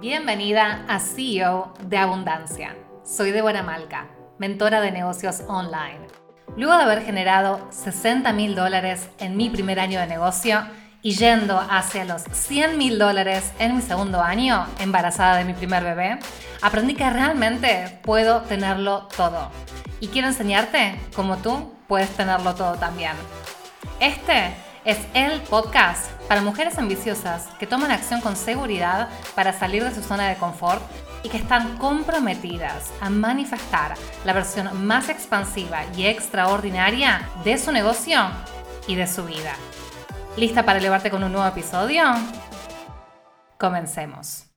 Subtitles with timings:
[0.00, 2.76] Bienvenida a CEO de Abundancia.
[3.02, 4.06] Soy Débora Malca,
[4.38, 6.06] mentora de negocios online.
[6.56, 10.64] Luego de haber generado 60 mil dólares en mi primer año de negocio
[11.02, 15.82] y yendo hacia los 100 mil dólares en mi segundo año, embarazada de mi primer
[15.82, 16.20] bebé,
[16.62, 19.50] aprendí que realmente puedo tenerlo todo.
[19.98, 23.14] Y quiero enseñarte cómo tú puedes tenerlo todo también.
[23.98, 24.54] Este
[24.84, 30.02] es el podcast para mujeres ambiciosas que toman acción con seguridad para salir de su
[30.02, 30.82] zona de confort
[31.22, 33.94] y que están comprometidas a manifestar
[34.24, 38.18] la versión más expansiva y extraordinaria de su negocio
[38.86, 39.54] y de su vida.
[40.36, 42.04] ¿Lista para elevarte con un nuevo episodio?
[43.58, 44.48] Comencemos.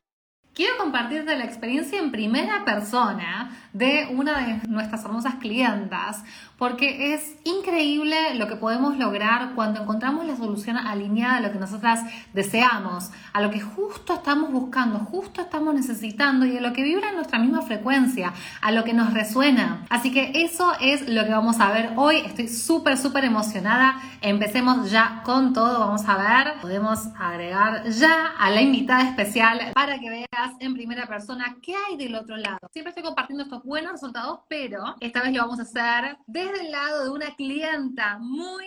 [0.53, 6.23] Quiero compartirte la experiencia en primera persona de una de nuestras hermosas clientas,
[6.62, 11.58] porque es increíble lo que podemos lograr cuando encontramos la solución alineada a lo que
[11.58, 12.02] nosotras
[12.34, 17.10] deseamos, a lo que justo estamos buscando, justo estamos necesitando y a lo que vibra
[17.10, 19.88] en nuestra misma frecuencia, a lo que nos resuena.
[19.90, 22.18] Así que eso es lo que vamos a ver hoy.
[22.18, 24.00] Estoy súper, súper emocionada.
[24.22, 25.80] Empecemos ya con todo.
[25.80, 26.62] Vamos a ver.
[26.62, 31.98] Podemos agregar ya a la invitada especial para que veas en primera persona qué hay
[31.98, 32.59] del otro lado.
[32.72, 36.71] Siempre estoy compartiendo estos buenos resultados, pero esta vez lo vamos a hacer desde el
[36.71, 38.66] lado de una clienta muy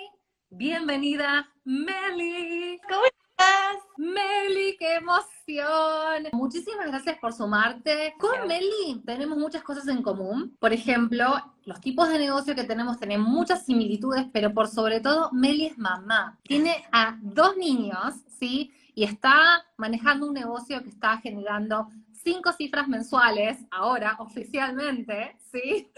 [0.48, 2.80] bienvenida, Meli.
[2.88, 3.76] ¿Cómo estás?
[3.98, 6.28] Meli, qué emoción.
[6.32, 8.14] Muchísimas gracias por sumarte.
[8.18, 10.56] Con Meli tenemos muchas cosas en común.
[10.58, 15.30] Por ejemplo, los tipos de negocio que tenemos tienen muchas similitudes, pero por sobre todo,
[15.32, 16.38] Meli es mamá.
[16.42, 18.72] Tiene a dos niños, ¿sí?
[18.94, 21.88] Y está manejando un negocio que está generando
[22.24, 25.90] cinco cifras mensuales, ahora oficialmente, ¿sí?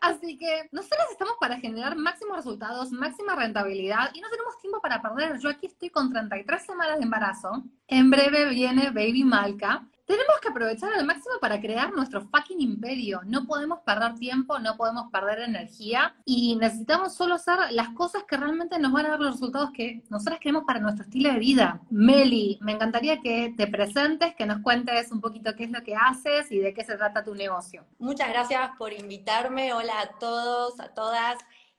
[0.00, 5.00] Así que nosotros estamos para generar máximos resultados, máxima rentabilidad y no tenemos tiempo para
[5.02, 5.38] perder.
[5.38, 7.62] Yo aquí estoy con 33 semanas de embarazo.
[7.88, 13.22] En breve viene Baby Malca tenemos que aprovechar al máximo para crear nuestro fucking imperio.
[13.24, 18.36] No podemos perder tiempo, no podemos perder energía y necesitamos solo hacer las cosas que
[18.36, 21.80] realmente nos van a dar los resultados que nosotros queremos para nuestro estilo de vida.
[21.90, 25.96] Meli, me encantaría que te presentes, que nos cuentes un poquito qué es lo que
[25.96, 27.84] haces y de qué se trata tu negocio.
[27.98, 29.72] Muchas gracias por invitarme.
[29.72, 31.38] Hola a todos, a todas.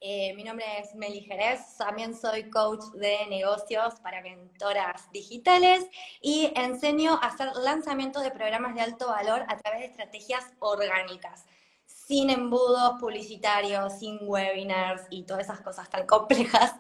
[0.10, 5.86] Eh, mi nombre es Meli Jerez, también soy coach de negocios para mentoras digitales
[6.22, 11.46] y enseño a hacer lanzamientos de programas de alto valor a través de estrategias orgánicas,
[11.86, 16.74] sin embudos publicitarios, sin webinars y todas esas cosas tan complejas.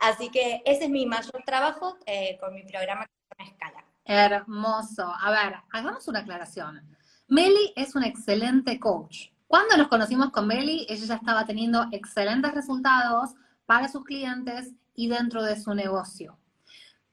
[0.00, 3.84] Así que ese es mi mayor trabajo eh, con mi programa que Escala.
[4.06, 5.12] Hermoso.
[5.20, 6.96] A ver, hagamos una aclaración.
[7.28, 12.54] Meli es un excelente coach cuando nos conocimos con Meli, ella ya estaba teniendo excelentes
[12.54, 13.34] resultados
[13.66, 16.38] para sus clientes y dentro de su negocio.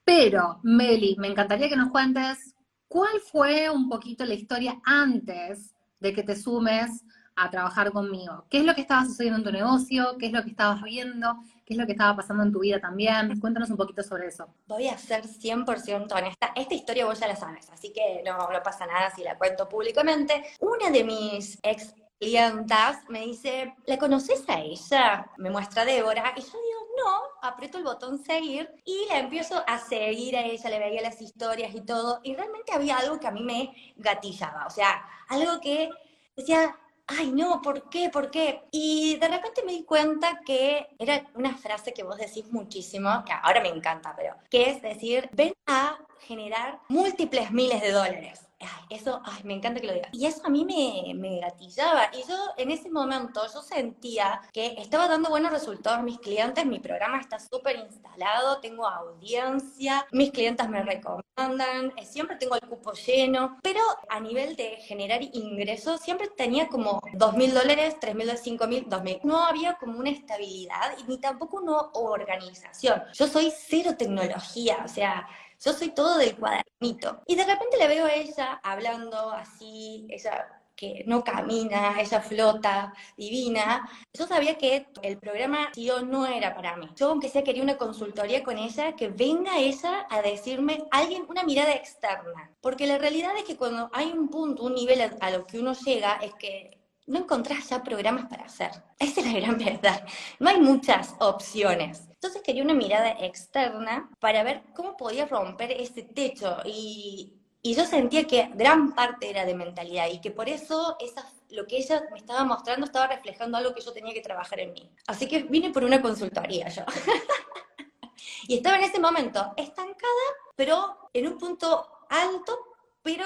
[0.05, 2.55] Pero, Meli, me encantaría que nos cuentes
[2.87, 7.03] cuál fue un poquito la historia antes de que te sumes
[7.35, 8.45] a trabajar conmigo.
[8.49, 10.15] ¿Qué es lo que estaba sucediendo en tu negocio?
[10.17, 11.39] ¿Qué es lo que estabas viendo?
[11.65, 13.37] ¿Qué es lo que estaba pasando en tu vida también?
[13.41, 14.47] Cuéntanos un poquito sobre eso.
[14.65, 16.53] Voy a ser 100% honesta.
[16.55, 19.67] Esta historia vos ya la sabes, así que no, no pasa nada si la cuento
[19.67, 20.41] públicamente.
[20.61, 25.25] Una de mis ex clientas me dice, ¿la conoces a ella?
[25.37, 29.79] Me muestra Débora y yo digo, no, aprieto el botón seguir y la empiezo a
[29.79, 33.31] seguir a ella, le veía las historias y todo y realmente había algo que a
[33.31, 35.89] mí me gatillaba, o sea, algo que
[36.35, 38.09] decía, ay no, ¿por qué?
[38.09, 38.63] ¿Por qué?
[38.71, 43.31] Y de repente me di cuenta que era una frase que vos decís muchísimo, que
[43.31, 48.48] ahora me encanta, pero que es decir, ven a generar múltiples miles de dólares
[48.89, 50.09] eso, ay, me encanta que lo digas.
[50.11, 52.09] Y eso a mí me, me gatillaba.
[52.13, 56.65] Y yo en ese momento, yo sentía que estaba dando buenos resultados a mis clientes,
[56.65, 62.61] mi programa está súper instalado, tengo audiencia, mis clientes me recomiendan, eh, siempre tengo el
[62.61, 68.15] cupo lleno, pero a nivel de generar ingresos, siempre tenía como dos mil dólares, tres
[68.15, 69.19] mil, cinco mil, dos mil.
[69.23, 73.03] No había como una estabilidad y ni tampoco una organización.
[73.13, 75.27] Yo soy cero tecnología, o sea,
[75.63, 77.21] yo soy todo del cuadernito.
[77.27, 80.47] Y de repente le veo a ella hablando así, ella
[80.79, 83.89] que no camina, ella flota, divina.
[84.13, 86.87] Yo sabía que el programa yo no era para mí.
[86.95, 91.43] Yo aunque sea quería una consultoría con ella, que venga ella a decirme alguien, una
[91.43, 92.49] mirada externa.
[92.61, 95.73] Porque la realidad es que cuando hay un punto, un nivel a lo que uno
[95.73, 98.71] llega, es que no encontrás ya programas para hacer.
[98.99, 100.05] Esa es la gran verdad.
[100.39, 102.08] No hay muchas opciones.
[102.21, 107.33] Entonces quería una mirada externa para ver cómo podía romper ese techo y,
[107.63, 111.77] yo sentía que gran parte era de mentalidad y que por eso esa, lo que
[111.77, 114.91] ella me estaba mostrando estaba reflejando algo que yo tenía que trabajar en mí.
[115.07, 116.83] Así que vine por una consultoría yo.
[118.47, 120.25] y estaba en ese momento estancada,
[120.57, 122.59] pero en un punto alto,
[123.01, 123.25] pero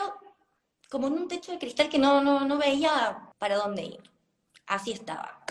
[0.89, 4.04] como en un techo de cristal que no, no, no veía para dónde ir.
[4.68, 5.44] Así estaba.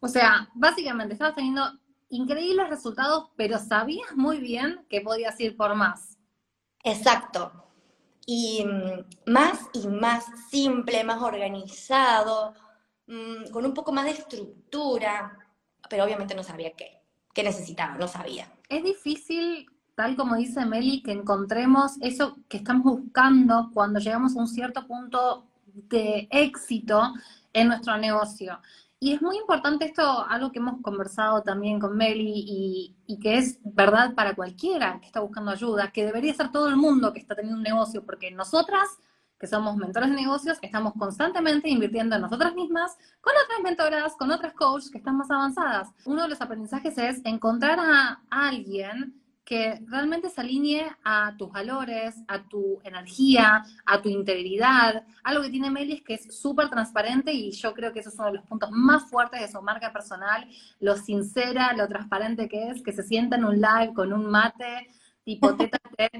[0.00, 1.70] O sea, básicamente estabas teniendo
[2.10, 6.18] increíbles resultados, pero sabías muy bien que podías ir por más.
[6.84, 7.52] Exacto.
[8.26, 12.54] Y mm, más y más simple, más organizado,
[13.06, 15.38] mm, con un poco más de estructura,
[15.88, 17.00] pero obviamente no sabía qué,
[17.32, 18.52] qué necesitaba, no sabía.
[18.68, 24.40] Es difícil, tal como dice Meli, que encontremos eso que estamos buscando cuando llegamos a
[24.40, 27.12] un cierto punto de éxito
[27.52, 28.60] en nuestro negocio.
[29.02, 33.58] Y es muy importante esto, algo que hemos conversado también con Meli y, que es
[33.64, 37.34] verdad para cualquiera que está buscando ayuda, que debería ser todo el mundo que está
[37.34, 38.86] teniendo un negocio, porque nosotras,
[39.38, 44.30] que somos mentores de negocios, estamos constantemente invirtiendo en nosotras mismas, con otras mentoras, con
[44.30, 45.88] otras coaches que están más avanzadas.
[46.04, 52.14] Uno de los aprendizajes es encontrar a alguien que realmente se alinee a tus valores,
[52.28, 55.04] a tu energía, a tu integridad.
[55.24, 58.14] Algo que tiene Meli es que es súper transparente y yo creo que eso es
[58.16, 60.48] uno de los puntos más fuertes de su marca personal,
[60.78, 64.88] lo sincera, lo transparente que es, que se sienta en un live con un mate,
[65.24, 65.78] tipo teta,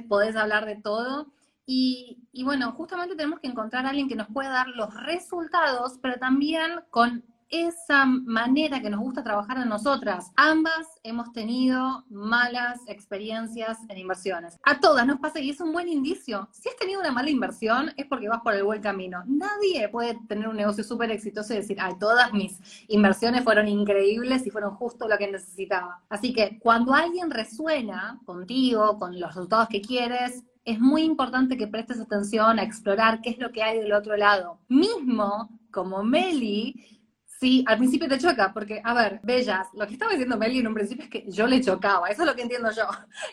[0.09, 1.33] podés hablar de todo.
[1.67, 5.99] Y, y bueno, justamente tenemos que encontrar a alguien que nos pueda dar los resultados,
[6.03, 10.31] pero también con esa manera que nos gusta trabajar a nosotras.
[10.37, 14.59] Ambas hemos tenido malas experiencias en inversiones.
[14.63, 16.49] A todas nos pasa y es un buen indicio.
[16.53, 19.23] Si has tenido una mala inversión es porque vas por el buen camino.
[19.27, 22.59] Nadie puede tener un negocio súper exitoso y decir, ay, todas mis
[22.89, 26.03] inversiones fueron increíbles y fueron justo lo que necesitaba.
[26.09, 31.67] Así que cuando alguien resuena contigo, con los resultados que quieres, es muy importante que
[31.67, 34.61] prestes atención a explorar qué es lo que hay del otro lado.
[34.69, 37.00] Mismo como Meli,
[37.41, 40.67] Sí, al principio te choca, porque, a ver, bellas, lo que estaba diciendo Meli en
[40.67, 42.85] un principio es que yo le chocaba, eso es lo que entiendo yo,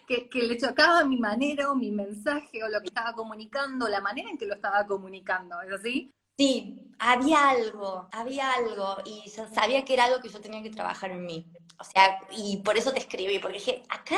[0.07, 3.99] que, que, le chocaba mi manera o mi mensaje o lo que estaba comunicando, la
[3.99, 6.09] manera en que lo estaba comunicando, ¿es así?
[6.37, 11.11] Sí, había algo, había algo, y sabía que era algo que yo tenía que trabajar
[11.11, 11.51] en mí.
[11.77, 14.17] O sea, y por eso te escribí, porque dije, acá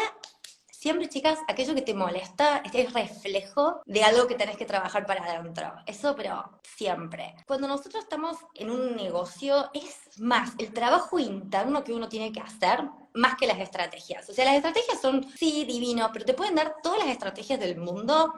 [0.79, 5.25] Siempre, chicas, aquello que te molesta es reflejo de algo que tenés que trabajar para
[5.25, 5.73] adentro.
[5.85, 7.35] Eso, pero siempre.
[7.45, 12.39] Cuando nosotros estamos en un negocio, es más el trabajo interno que uno tiene que
[12.39, 12.79] hacer
[13.13, 14.29] más que las estrategias.
[14.29, 17.75] O sea, las estrategias son, sí, divino, pero te pueden dar todas las estrategias del
[17.75, 18.35] mundo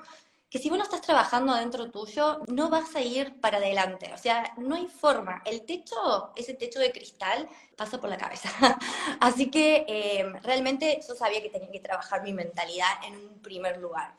[0.51, 4.11] que si vos no estás trabajando adentro tuyo, no vas a ir para adelante.
[4.13, 5.41] O sea, no hay forma.
[5.45, 8.49] El techo, ese techo de cristal, pasa por la cabeza.
[9.21, 13.77] Así que eh, realmente yo sabía que tenía que trabajar mi mentalidad en un primer
[13.77, 14.13] lugar.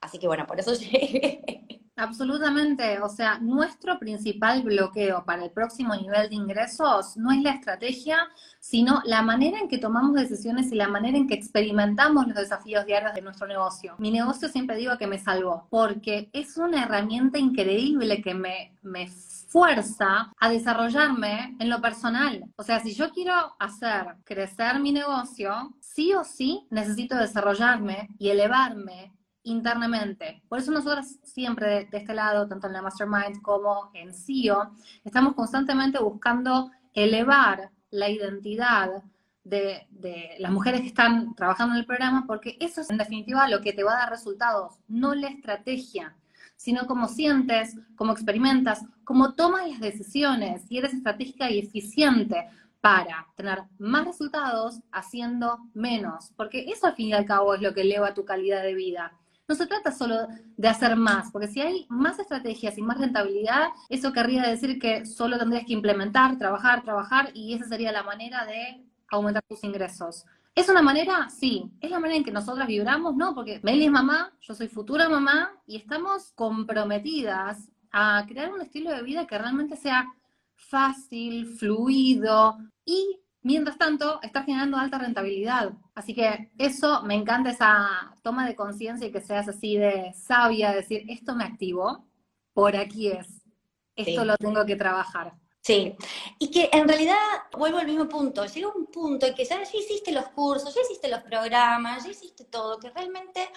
[0.00, 1.68] Así que bueno, por eso llegué.
[1.98, 7.50] Absolutamente, o sea, nuestro principal bloqueo para el próximo nivel de ingresos no es la
[7.50, 8.28] estrategia,
[8.60, 12.86] sino la manera en que tomamos decisiones y la manera en que experimentamos los desafíos
[12.86, 13.96] diarios de nuestro negocio.
[13.98, 19.08] Mi negocio siempre digo que me salvó, porque es una herramienta increíble que me, me
[19.48, 22.44] fuerza a desarrollarme en lo personal.
[22.54, 28.28] O sea, si yo quiero hacer crecer mi negocio, sí o sí necesito desarrollarme y
[28.28, 30.42] elevarme internamente.
[30.48, 34.72] Por eso nosotros siempre de, este lado, tanto en la Mastermind como en CEO,
[35.04, 39.02] estamos constantemente buscando elevar la identidad
[39.44, 43.48] de, de, las mujeres que están trabajando en el programa, porque eso es en definitiva
[43.48, 46.14] lo que te va a dar resultados, no la estrategia,
[46.56, 52.46] sino cómo sientes, cómo experimentas, cómo tomas las decisiones y eres estratégica y eficiente
[52.80, 57.74] para tener más resultados haciendo menos, porque eso al fin y al cabo es lo
[57.74, 59.12] que eleva tu calidad de vida
[59.48, 63.68] no se trata solo de hacer más, porque si hay más estrategias y más rentabilidad,
[63.88, 68.44] eso querría decir que solo tendrías que implementar, trabajar, trabajar, y esa sería la manera
[68.44, 70.26] de aumentar tus ingresos.
[70.54, 71.30] ¿Es una manera?
[71.30, 71.70] Sí.
[71.80, 73.16] ¿Es la manera en que nosotras vibramos?
[73.16, 78.60] No, porque Meli es mamá, yo soy futura mamá, y estamos comprometidas a crear un
[78.60, 80.06] estilo de vida que realmente sea
[80.56, 85.72] fácil, fluido y Mientras tanto, está generando alta rentabilidad.
[85.94, 90.72] Así que eso, me encanta esa toma de conciencia y que seas así de sabia,
[90.72, 92.04] decir, esto me activó,
[92.52, 93.42] por aquí es,
[93.94, 95.34] esto lo tengo que trabajar.
[95.60, 95.94] Sí,
[96.38, 97.16] y que en realidad,
[97.56, 100.80] vuelvo al mismo punto, llega un punto en que ya, ya hiciste los cursos, ya
[100.80, 103.48] hiciste los programas, ya hiciste todo, que realmente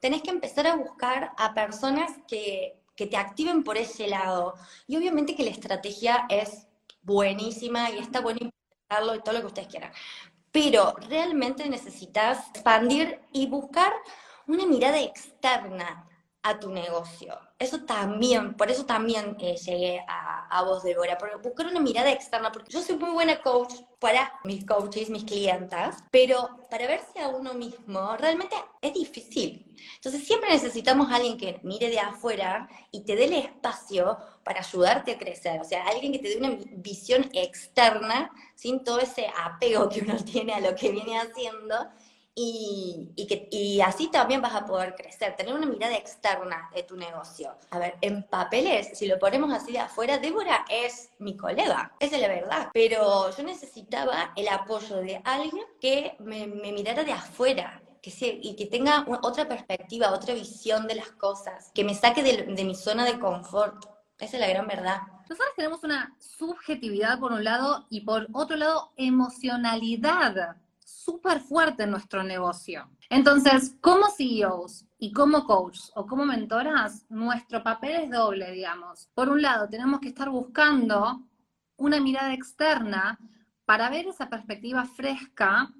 [0.00, 4.54] tenés que empezar a buscar a personas que, que te activen por ese lado.
[4.86, 6.66] Y obviamente que la estrategia es
[7.02, 8.50] buenísima y está buena
[9.14, 9.92] y todo lo que ustedes quieran.
[10.50, 13.92] Pero realmente necesitas expandir y buscar
[14.46, 16.08] una mirada externa
[16.42, 17.38] a tu negocio.
[17.62, 22.10] Eso también, por eso también eh, llegué a, a vos, Débora, por buscar una mirada
[22.10, 27.20] externa, porque yo soy muy buena coach para mis coaches, mis clientas, pero para verse
[27.20, 29.72] a uno mismo realmente es difícil.
[29.94, 34.58] Entonces siempre necesitamos a alguien que mire de afuera y te dé el espacio para
[34.58, 39.28] ayudarte a crecer, o sea, alguien que te dé una visión externa sin todo ese
[39.44, 41.76] apego que uno tiene a lo que viene haciendo
[42.34, 46.96] y, que, y así también vas a poder crecer, tener una mirada externa de tu
[46.96, 47.54] negocio.
[47.70, 52.16] A ver, en papeles, si lo ponemos así de afuera, Débora es mi colega, esa
[52.16, 57.82] es la verdad, pero yo necesitaba el apoyo de alguien que me, mirara de afuera,
[58.00, 58.12] que
[58.42, 62.64] y que tenga otra perspectiva, otra visión de las cosas, que me saque de, de,
[62.64, 63.84] mi zona de confort.
[64.18, 65.00] Esa es la gran verdad.
[65.28, 70.56] Nosotros tenemos una subjetividad por un lado y por otro lado emocionalidad
[70.92, 72.88] súper fuerte en nuestro negocio.
[73.10, 79.08] Entonces, como CEOs y como coaches o como mentoras, nuestro papel es doble, digamos.
[79.14, 81.22] Por un lado, tenemos que estar buscando
[81.76, 83.18] una mirada externa
[83.64, 85.72] para ver esa perspectiva fresca.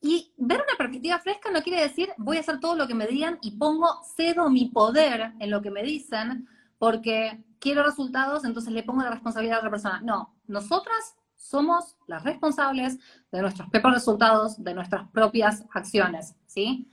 [0.00, 3.06] Y ver una perspectiva fresca no quiere decir voy a hacer todo lo que me
[3.06, 8.72] digan y pongo, cedo mi poder en lo que me dicen porque quiero resultados, entonces
[8.72, 10.00] le pongo la responsabilidad a otra persona.
[10.00, 12.98] No, nosotras somos las responsables
[13.30, 16.88] de nuestros propios resultados, de nuestras propias acciones, ¿sí?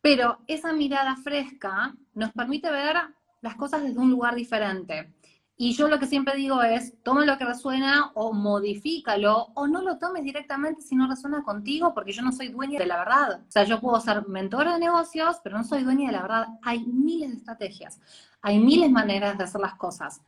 [0.00, 2.96] Pero esa mirada fresca nos permite ver
[3.40, 5.14] las cosas desde un lugar diferente.
[5.56, 9.82] Y yo lo que siempre digo es, toma lo que resuena o modifícalo o no
[9.82, 13.42] lo tomes directamente si no resuena contigo porque yo no soy dueña de la verdad.
[13.46, 16.48] O sea, yo puedo ser mentora de negocios, pero no soy dueña de la verdad.
[16.62, 18.00] Hay miles de estrategias,
[18.42, 20.20] hay miles de maneras de hacer las cosas.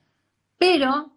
[0.58, 1.15] Pero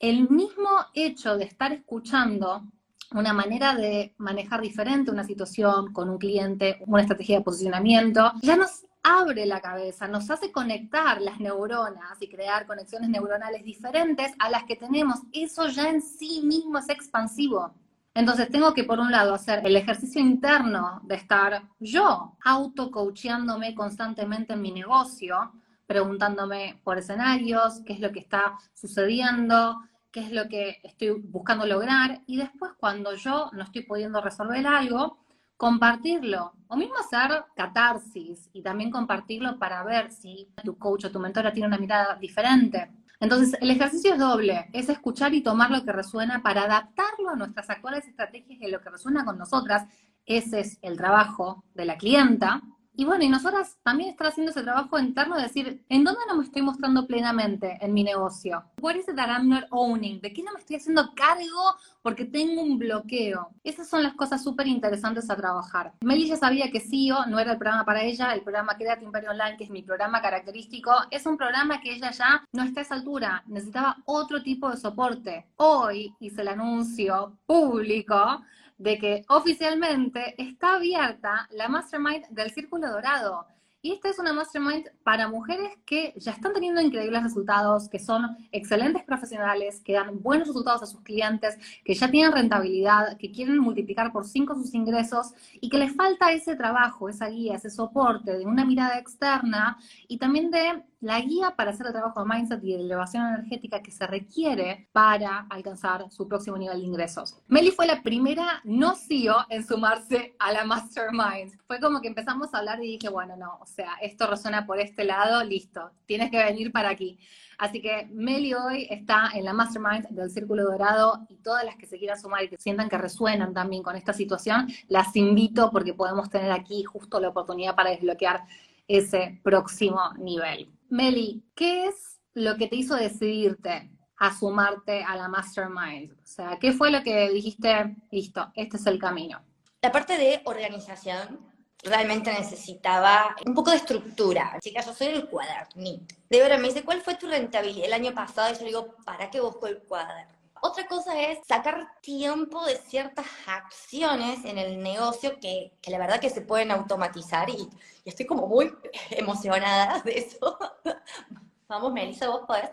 [0.00, 2.64] el mismo hecho de estar escuchando
[3.12, 8.56] una manera de manejar diferente una situación con un cliente, una estrategia de posicionamiento, ya
[8.56, 14.48] nos abre la cabeza, nos hace conectar las neuronas y crear conexiones neuronales diferentes a
[14.48, 15.20] las que tenemos.
[15.32, 17.74] Eso ya en sí mismo es expansivo.
[18.14, 24.54] Entonces tengo que, por un lado, hacer el ejercicio interno de estar yo auto-coacheándome constantemente
[24.54, 25.52] en mi negocio,
[25.90, 29.76] preguntándome por escenarios, qué es lo que está sucediendo,
[30.12, 34.64] qué es lo que estoy buscando lograr y después cuando yo no estoy pudiendo resolver
[34.68, 35.18] algo,
[35.56, 41.18] compartirlo o mismo hacer catarsis y también compartirlo para ver si tu coach o tu
[41.18, 42.92] mentora tiene una mirada diferente.
[43.18, 47.36] Entonces, el ejercicio es doble, es escuchar y tomar lo que resuena para adaptarlo a
[47.36, 49.88] nuestras actuales estrategias y lo que resuena con nosotras.
[50.24, 52.62] Ese es el trabajo de la clienta,
[52.94, 56.36] y bueno, y nosotras también estar haciendo ese trabajo interno de decir, ¿en dónde no
[56.36, 58.64] me estoy mostrando plenamente en mi negocio?
[58.80, 60.20] What is it that I'm not owning?
[60.20, 63.50] ¿De qué no me estoy haciendo cargo porque tengo un bloqueo?
[63.64, 65.94] Esas son las cosas súper interesantes a trabajar.
[66.02, 69.30] Meli ya sabía que CEO no era el programa para ella, el programa Create Imperio
[69.30, 72.82] Online, que es mi programa característico, es un programa que ella ya no está a
[72.82, 75.46] esa altura, necesitaba otro tipo de soporte.
[75.56, 78.42] Hoy hice el anuncio público
[78.80, 83.46] de que oficialmente está abierta la Mastermind del Círculo Dorado.
[83.82, 88.36] Y esta es una mastermind para mujeres que ya están teniendo increíbles resultados, que son
[88.52, 93.58] excelentes profesionales, que dan buenos resultados a sus clientes, que ya tienen rentabilidad, que quieren
[93.58, 98.36] multiplicar por cinco sus ingresos y que les falta ese trabajo, esa guía, ese soporte
[98.36, 102.62] de una mirada externa y también de la guía para hacer el trabajo de mindset
[102.62, 107.40] y de elevación energética que se requiere para alcanzar su próximo nivel de ingresos.
[107.48, 111.58] Meli fue la primera no CEO en sumarse a la Mastermind.
[111.66, 114.78] Fue como que empezamos a hablar y dije, bueno, no, o sea, esto resuena por
[114.78, 117.18] este lado, listo, tienes que venir para aquí.
[117.56, 121.86] Así que Meli hoy está en la Mastermind del Círculo Dorado y todas las que
[121.86, 125.94] se quieran sumar y que sientan que resuenan también con esta situación, las invito porque
[125.94, 128.44] podemos tener aquí justo la oportunidad para desbloquear
[128.88, 130.68] ese próximo nivel.
[130.90, 136.12] Meli, ¿qué es lo que te hizo decidirte a sumarte a la Mastermind?
[136.12, 139.40] O sea, ¿qué fue lo que dijiste, listo, este es el camino?
[139.82, 141.38] La parte de organización
[141.84, 144.58] realmente necesitaba un poco de estructura.
[144.60, 146.16] Chicas, yo soy el cuadernito.
[146.28, 148.52] De verdad, me dice, ¿cuál fue tu rentabilidad el año pasado?
[148.52, 150.39] Y yo digo, ¿para qué busco el cuaderno?
[150.62, 156.20] Otra cosa es sacar tiempo de ciertas acciones en el negocio que, que la verdad
[156.20, 157.68] que se pueden automatizar y,
[158.04, 158.72] y, estoy como muy
[159.10, 160.58] emocionada de eso.
[161.68, 162.68] Vamos, Melissa, vos podés.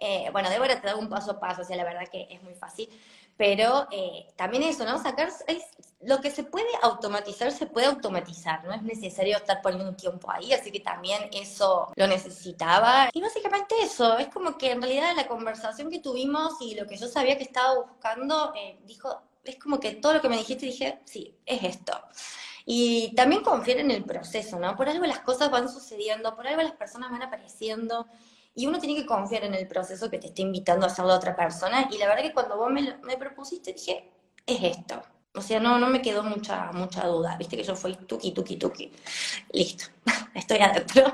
[0.00, 2.42] Eh, bueno, Débora te da un paso a paso, o sea, la verdad que es
[2.42, 2.88] muy fácil.
[3.40, 5.02] Pero eh, también eso, ¿no?
[5.02, 5.30] Sacar,
[6.02, 10.30] lo que se puede automatizar, se puede automatizar, no es necesario estar poniendo un tiempo
[10.30, 13.08] ahí, así que también eso lo necesitaba.
[13.14, 16.98] Y básicamente eso, es como que en realidad la conversación que tuvimos y lo que
[16.98, 20.66] yo sabía que estaba buscando, eh, dijo, es como que todo lo que me dijiste
[20.66, 21.98] dije, sí, es esto.
[22.66, 24.76] Y también confiar en el proceso, ¿no?
[24.76, 28.06] Por algo las cosas van sucediendo, por algo las personas van apareciendo
[28.54, 31.16] y uno tiene que confiar en el proceso que te está invitando a hacerlo a
[31.16, 31.88] otra persona.
[31.90, 34.10] Y la verdad que cuando vos me, me propusiste, dije,
[34.46, 35.02] es esto.
[35.34, 37.36] O sea, no, no me quedó mucha, mucha duda.
[37.36, 38.92] Viste que yo fui tuki, tuki, tuki.
[39.52, 39.84] Listo,
[40.34, 41.04] estoy adentro.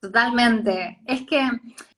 [0.00, 1.00] Totalmente.
[1.06, 1.48] Es que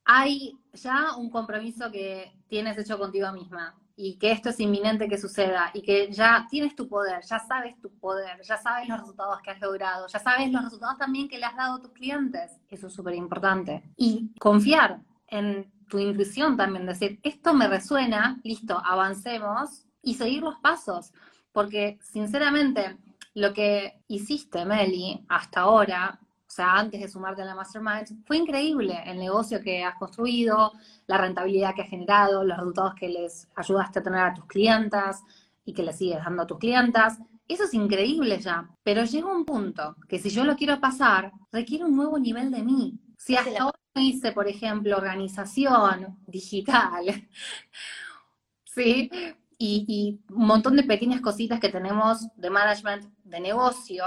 [0.05, 5.19] hay ya un compromiso que tienes hecho contigo misma y que esto es inminente que
[5.19, 9.41] suceda y que ya tienes tu poder, ya sabes tu poder, ya sabes los resultados
[9.43, 12.59] que has logrado, ya sabes los resultados también que le has dado a tus clientes.
[12.69, 13.83] Eso es súper importante.
[13.97, 20.57] Y confiar en tu intuición también, decir, esto me resuena, listo, avancemos y seguir los
[20.57, 21.13] pasos.
[21.53, 22.97] Porque sinceramente,
[23.35, 26.19] lo que hiciste, Meli, hasta ahora,
[26.55, 30.73] sea, antes de sumarte a la Mastermind, fue increíble el negocio que has construido,
[31.07, 35.23] la rentabilidad que has generado, los resultados que les ayudaste a tener a tus clientas
[35.65, 37.19] y que les sigues dando a tus clientas.
[37.47, 41.85] Eso es increíble ya, pero llega un punto que si yo lo quiero pasar, requiere
[41.85, 42.99] un nuevo nivel de mí.
[43.19, 47.05] Si hasta ahora hice, por ejemplo, organización digital,
[48.65, 49.11] ¿sí?
[49.59, 54.05] y, un montón de pequeñas cositas que tenemos de management de negocio,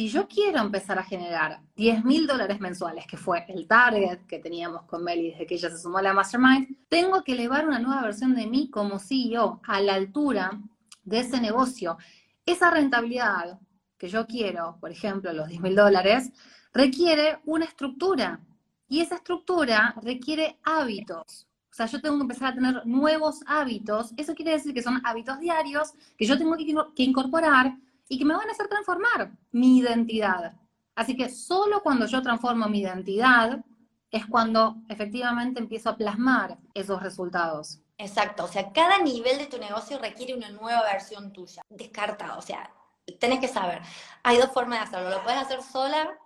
[0.00, 4.38] si yo quiero empezar a generar 10 mil dólares mensuales, que fue el target que
[4.38, 7.78] teníamos con Meli desde que ella se sumó a la Mastermind, tengo que elevar una
[7.78, 10.58] nueva versión de mí como CEO a la altura
[11.04, 11.98] de ese negocio.
[12.46, 13.60] Esa rentabilidad
[13.98, 16.32] que yo quiero, por ejemplo, los 10 mil dólares,
[16.72, 18.40] requiere una estructura.
[18.88, 21.46] Y esa estructura requiere hábitos.
[21.70, 24.14] O sea, yo tengo que empezar a tener nuevos hábitos.
[24.16, 27.76] Eso quiere decir que son hábitos diarios que yo tengo que, incorporar
[28.10, 30.52] y que me van a hacer transformar mi identidad.
[30.96, 33.64] Así que solo cuando yo transformo mi identidad
[34.10, 37.78] es cuando efectivamente empiezo a plasmar esos resultados.
[37.96, 42.42] Exacto, o sea, cada nivel de tu negocio requiere una nueva versión tuya, descartada, o
[42.42, 42.74] sea,
[43.20, 43.80] tenés que saber,
[44.24, 46.18] hay dos formas de hacerlo, lo puedes hacer sola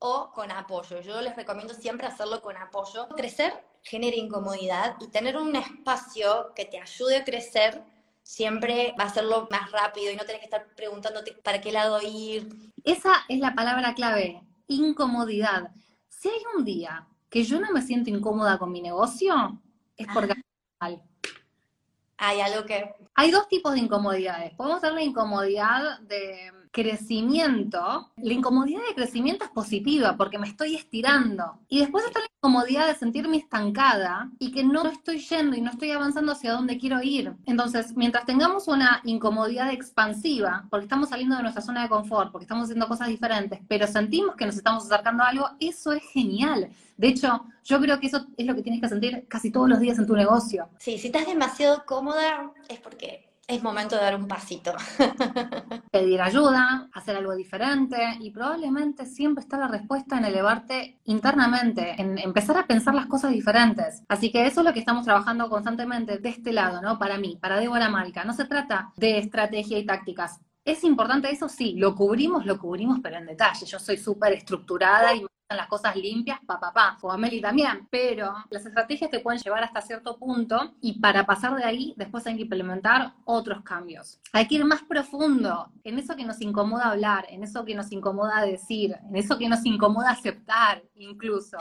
[0.00, 1.00] o con apoyo.
[1.00, 3.08] Yo les recomiendo siempre hacerlo con apoyo.
[3.10, 7.82] Crecer genera incomodidad y tener un espacio que te ayude a crecer
[8.22, 12.00] siempre va a hacerlo más rápido y no tener que estar preguntándote para qué lado
[12.02, 12.48] ir.
[12.84, 15.70] Esa es la palabra clave, incomodidad.
[16.08, 19.60] Si hay un día que yo no me siento incómoda con mi negocio,
[19.96, 20.34] es porque
[20.80, 21.02] mal.
[22.18, 22.94] Hay algo que...
[23.14, 24.54] Hay dos tipos de incomodidades.
[24.54, 30.74] Podemos tener la incomodidad de crecimiento, la incomodidad de crecimiento es positiva porque me estoy
[30.74, 31.58] estirando.
[31.68, 35.70] Y después está la incomodidad de sentirme estancada y que no estoy yendo y no
[35.70, 37.34] estoy avanzando hacia donde quiero ir.
[37.44, 42.44] Entonces, mientras tengamos una incomodidad expansiva, porque estamos saliendo de nuestra zona de confort, porque
[42.44, 46.70] estamos haciendo cosas diferentes, pero sentimos que nos estamos acercando a algo, eso es genial.
[46.96, 49.78] De hecho, yo creo que eso es lo que tienes que sentir casi todos los
[49.78, 50.68] días en tu negocio.
[50.78, 54.72] Sí, si estás demasiado cómoda es porque es momento de dar un pasito.
[55.90, 62.18] Pedir ayuda, hacer algo diferente y probablemente siempre está la respuesta en elevarte internamente, en
[62.18, 64.02] empezar a pensar las cosas diferentes.
[64.08, 66.98] Así que eso es lo que estamos trabajando constantemente de este lado, ¿no?
[66.98, 68.24] Para mí, para Débora Malca.
[68.24, 70.40] No se trata de estrategia y tácticas.
[70.64, 71.48] ¿Es importante eso?
[71.48, 73.66] Sí, lo cubrimos, lo cubrimos, pero en detalle.
[73.66, 75.26] Yo soy súper estructurada y
[75.56, 79.64] las cosas limpias, pa, pa, pa, o Meli también, pero las estrategias te pueden llevar
[79.64, 84.20] hasta cierto punto y para pasar de ahí después hay que implementar otros cambios.
[84.32, 87.92] Hay que ir más profundo en eso que nos incomoda hablar, en eso que nos
[87.92, 91.56] incomoda decir, en eso que nos incomoda aceptar incluso.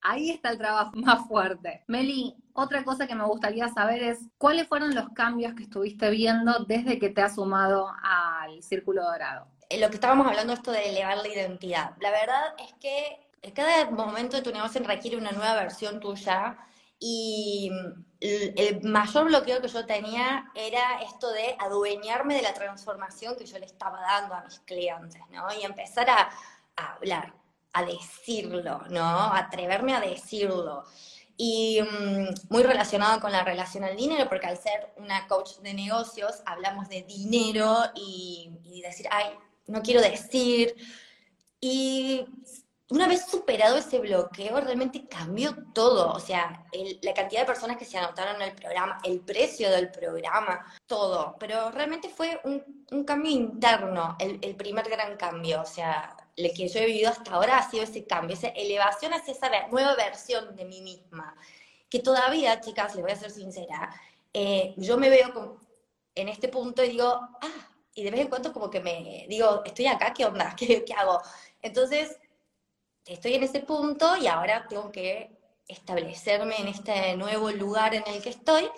[0.00, 1.82] Ahí está el trabajo más fuerte.
[1.88, 6.64] Meli, otra cosa que me gustaría saber es cuáles fueron los cambios que estuviste viendo
[6.66, 9.48] desde que te has sumado al Círculo Dorado.
[9.80, 11.96] Lo que estábamos hablando esto de elevar la identidad.
[12.00, 16.56] La verdad es que cada momento de tu negocio requiere una nueva versión tuya
[16.98, 17.70] y
[18.20, 23.58] el mayor bloqueo que yo tenía era esto de adueñarme de la transformación que yo
[23.58, 25.46] le estaba dando a mis clientes, ¿no?
[25.52, 26.30] Y empezar a,
[26.76, 27.34] hablar,
[27.72, 29.34] a decirlo, ¿no?
[29.34, 30.84] Atreverme a decirlo.
[31.36, 35.74] Y mm, muy relacionado con la relación al dinero, porque al ser una coach de
[35.74, 40.74] negocios hablamos de dinero y, y decir, ay, no quiero decir.
[41.60, 42.24] Y
[42.90, 46.12] una vez superado ese bloqueo, realmente cambió todo.
[46.12, 46.66] O sea,
[47.02, 51.36] la cantidad de personas que se anotaron en el programa, el precio del programa, todo.
[51.38, 55.62] Pero realmente fue un, cambio interno, el, primer gran cambio.
[55.62, 59.14] O sea, lo que yo he vivido hasta ahora ha sido ese cambio, esa elevación
[59.14, 61.34] hacia esa nueva versión de mí misma.
[61.88, 63.94] Que todavía, chicas, les voy a ser sincera,
[64.32, 65.58] eh, yo me veo
[66.14, 69.62] en este punto y digo, ah, y de vez en cuando como que me digo,
[69.64, 70.54] estoy acá, ¿qué onda?
[70.58, 71.22] ¿Qué, qué hago?
[71.62, 72.18] Entonces,
[73.06, 75.30] estoy en ese punto y ahora tengo que
[75.68, 78.68] establecerme en este nuevo lugar en el que estoy.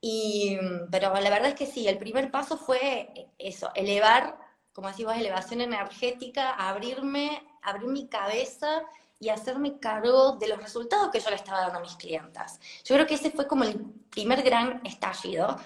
[0.00, 0.58] Y,
[0.90, 4.36] pero la verdad es que sí, el primer paso fue eso, elevar,
[4.72, 8.82] como decimos, elevación energética, abrirme, abrir mi cabeza
[9.20, 12.58] y hacerme cargo de los resultados que yo le estaba dando a mis clientas.
[12.84, 13.78] Yo creo que ese fue como el
[14.10, 15.56] primer gran estallido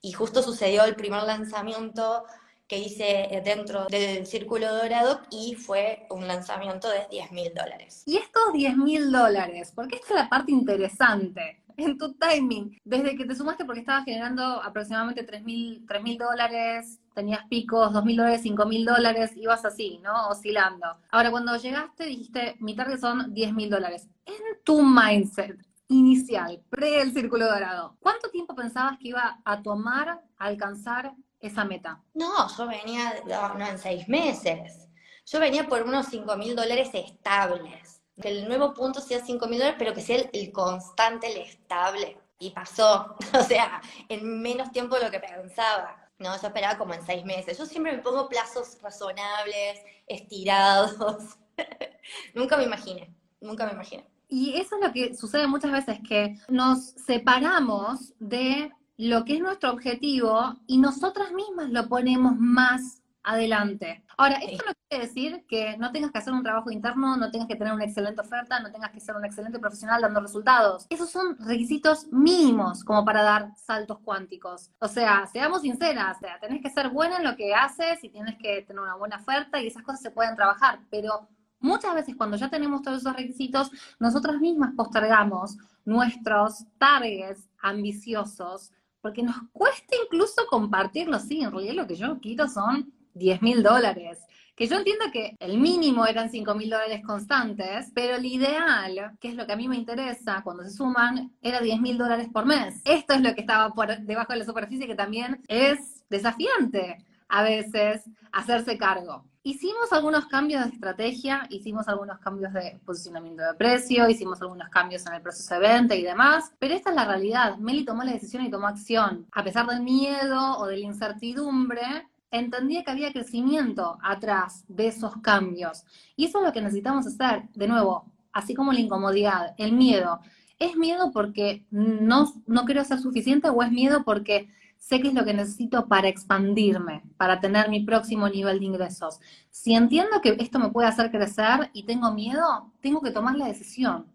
[0.00, 2.24] y justo sucedió el primer lanzamiento
[2.70, 8.04] que hice dentro del Círculo Dorado y fue un lanzamiento de 10 mil dólares.
[8.06, 13.16] Y estos 10 mil dólares, porque esta es la parte interesante en tu timing, desde
[13.16, 15.84] que te sumaste porque estabas generando aproximadamente 3 mil
[16.16, 20.28] dólares, tenías picos, 2 mil dólares, 5 mil dólares, ibas así, ¿no?
[20.28, 20.86] Oscilando.
[21.10, 24.08] Ahora, cuando llegaste, dijiste, mi target son 10 mil dólares.
[24.26, 30.20] En tu mindset inicial, pre el círculo dorado, ¿cuánto tiempo pensabas que iba a tomar
[30.38, 32.02] alcanzar esa meta?
[32.14, 34.88] No, yo venía, no, en seis meses.
[35.26, 38.02] Yo venía por unos 5 mil dólares estables.
[38.20, 42.18] Que el nuevo punto sea 5 mil dólares, pero que sea el, constante, el estable.
[42.38, 46.10] Y pasó, o sea, en menos tiempo de lo que pensaba.
[46.18, 47.56] No, yo esperaba como en seis meses.
[47.56, 51.38] Yo siempre me pongo plazos razonables, estirados.
[52.34, 54.06] nunca me imaginé, nunca me imaginé.
[54.28, 58.70] Y eso es lo que sucede muchas veces, que nos separamos de
[59.00, 64.04] lo que es nuestro objetivo y nosotras mismas lo ponemos más adelante.
[64.18, 67.48] Ahora, esto no quiere decir que no tengas que hacer un trabajo interno, no tengas
[67.48, 70.86] que tener una excelente oferta, no tengas que ser un excelente profesional dando resultados.
[70.90, 74.70] Esos son requisitos mínimos como para dar saltos cuánticos.
[74.80, 78.10] O sea, seamos sinceras, o sea, tenés que ser buena en lo que haces y
[78.10, 81.26] tienes que tener una buena oferta y esas cosas se pueden trabajar, pero
[81.58, 89.22] muchas veces cuando ya tenemos todos esos requisitos, nosotras mismas postergamos nuestros targets ambiciosos porque
[89.22, 91.18] nos cuesta incluso compartirlo.
[91.18, 94.18] Sí, en realidad lo que yo quiero son 10 mil dólares.
[94.54, 99.28] Que yo entiendo que el mínimo eran 5 mil dólares constantes, pero el ideal, que
[99.28, 102.44] es lo que a mí me interesa cuando se suman, era 10 mil dólares por
[102.44, 102.82] mes.
[102.84, 106.98] Esto es lo que estaba por debajo de la superficie, que también es desafiante
[107.30, 109.24] a veces hacerse cargo.
[109.42, 115.06] Hicimos algunos cambios de estrategia, hicimos algunos cambios de posicionamiento de precio, hicimos algunos cambios
[115.06, 117.56] en el proceso de venta y demás, pero esta es la realidad.
[117.56, 119.26] Meli tomó la decisión y tomó acción.
[119.32, 125.16] A pesar del miedo o de la incertidumbre, entendía que había crecimiento atrás de esos
[125.22, 125.84] cambios.
[126.16, 127.44] Y eso es lo que necesitamos hacer.
[127.54, 130.20] De nuevo, así como la incomodidad, el miedo.
[130.58, 135.14] ¿Es miedo porque no, no quiero ser suficiente o es miedo porque sé qué es
[135.14, 139.20] lo que necesito para expandirme, para tener mi próximo nivel de ingresos.
[139.50, 143.46] Si entiendo que esto me puede hacer crecer y tengo miedo, tengo que tomar la
[143.46, 144.06] decisión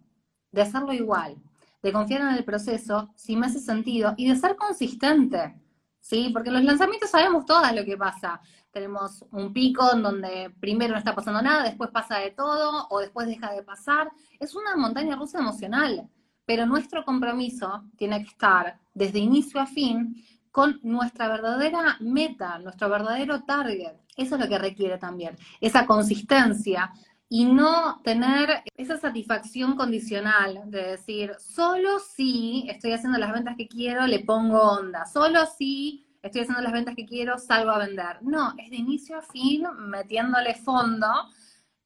[0.51, 1.38] de hacerlo igual,
[1.84, 5.56] de confiar en el proceso, si me hace sentido, y de ser consistente,
[6.01, 6.32] ¿sí?
[6.34, 8.41] Porque los lanzamientos sabemos todo lo que pasa.
[8.71, 12.99] Tenemos un pico en donde primero no está pasando nada, después pasa de todo, o
[12.99, 14.12] después deja de pasar.
[14.39, 16.10] Es una montaña rusa emocional,
[16.43, 20.15] pero nuestro compromiso tiene que estar desde inicio a fin
[20.55, 23.91] con nuestra verdadera meta, nuestro verdadero target.
[24.15, 26.93] Eso es lo que requiere también, esa consistencia
[27.27, 33.67] y no tener esa satisfacción condicional de decir, solo si estoy haciendo las ventas que
[33.67, 38.19] quiero, le pongo onda, solo si estoy haciendo las ventas que quiero, salgo a vender.
[38.21, 41.07] No, es de inicio a fin metiéndole fondo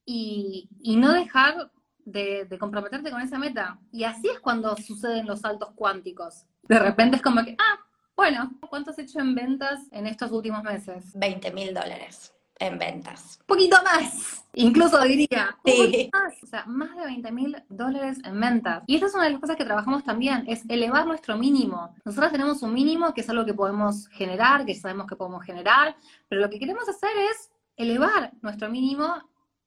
[0.06, 1.72] y, no dejar
[2.06, 3.80] de, de, comprometerte con esa meta.
[3.92, 6.46] Y así es cuando suceden los saltos cuánticos.
[6.62, 7.80] De repente es como que, ah,
[8.20, 11.18] bueno, ¿cuánto has hecho en ventas en estos últimos meses?
[11.18, 13.38] 20 mil dólares en ventas.
[13.40, 15.58] Un poquito más, incluso diría.
[15.64, 16.10] Sí.
[16.12, 18.84] Más, o sea, más de 20 mil dólares en ventas.
[18.88, 21.96] Y esta es una de las cosas que trabajamos también, es elevar nuestro mínimo.
[22.04, 25.96] Nosotros tenemos un mínimo que es algo que podemos generar, que sabemos que podemos generar,
[26.28, 29.16] pero lo que queremos hacer es elevar nuestro mínimo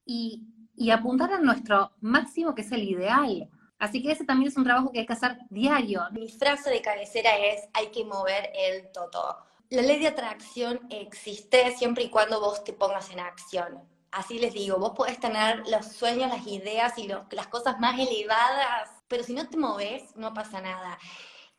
[0.04, 0.42] y,
[0.76, 3.48] y apuntar a nuestro máximo, que es el ideal.
[3.83, 6.05] Así que ese también es un trabajo que hay que hacer diario.
[6.12, 9.38] Mi frase de cabecera es, hay que mover el todo.
[9.71, 13.83] La ley de atracción existe siempre y cuando vos te pongas en acción.
[14.12, 18.88] Así les digo, vos podés tener los sueños, las ideas y las cosas más elevadas,
[19.09, 20.97] pero si no te moves, no pasa nada.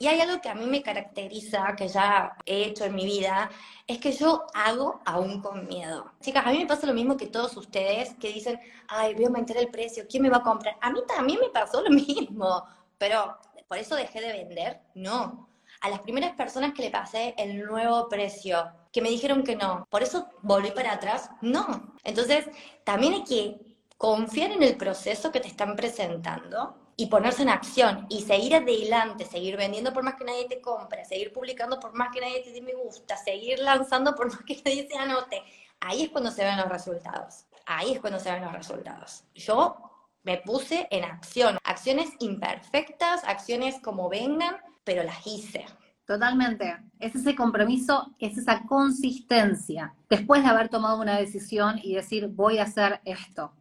[0.04, 3.50] Y hay algo que a mí me caracteriza, que ya he hecho en mi vida,
[3.88, 6.12] es que yo hago aún con miedo.
[6.20, 9.28] Chicas, a mí me pasa lo mismo que todos ustedes que dicen, ay, voy a
[9.28, 10.76] aumentar el precio, ¿quién me va a comprar?
[10.82, 12.66] A mí también me pasó lo mismo,
[12.98, 14.82] pero ¿por eso dejé de vender?
[14.94, 15.48] No.
[15.80, 19.88] A las primeras personas que le pasé el nuevo precio, que me dijeron que no,
[19.90, 21.30] ¿por eso volví para atrás?
[21.40, 21.94] No.
[22.04, 22.50] Entonces,
[22.84, 28.06] también hay que confiar en el proceso que te están presentando y ponerse en acción
[28.10, 32.10] y seguir adelante, seguir vendiendo por más que nadie te compre, seguir publicando por más
[32.14, 35.42] que nadie te dé me gusta, seguir lanzando por más que nadie se anote,
[35.80, 37.46] ahí es cuando se ven los resultados.
[37.66, 39.24] Ahí es cuando se ven los resultados.
[39.34, 39.78] Yo
[40.24, 45.66] me puse en acción, acciones imperfectas, acciones como vengan, pero las hice.
[46.06, 46.78] Totalmente.
[47.00, 49.96] Es ese compromiso, es esa consistencia.
[50.10, 53.54] Después de haber tomado una decisión y decir, voy a hacer esto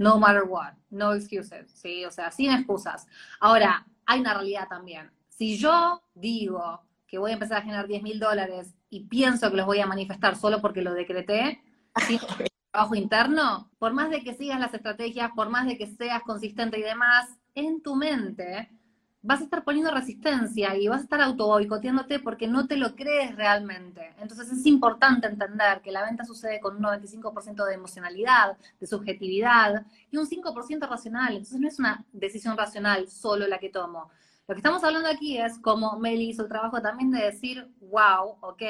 [0.00, 2.06] no matter what, no excuses, ¿sí?
[2.06, 3.06] O sea, sin excusas.
[3.38, 5.10] Ahora, hay una realidad también.
[5.28, 9.58] Si yo digo que voy a empezar a generar 10 mil dólares y pienso que
[9.58, 11.60] los voy a manifestar solo porque lo decreté,
[12.06, 12.18] sin
[12.72, 16.78] trabajo interno, por más de que sigas las estrategias, por más de que seas consistente
[16.78, 18.70] y demás, en tu mente
[19.22, 22.94] vas a estar poniendo resistencia y vas a estar auto boicoteándote porque no te lo
[22.94, 24.14] crees realmente.
[24.18, 29.84] Entonces es importante entender que la venta sucede con un 95% de emocionalidad, de subjetividad
[30.10, 31.32] y un 5% racional.
[31.32, 34.10] Entonces no es una decisión racional solo la que tomo.
[34.48, 38.38] Lo que estamos hablando aquí es como Meli hizo el trabajo también de decir, wow,
[38.40, 38.62] ok,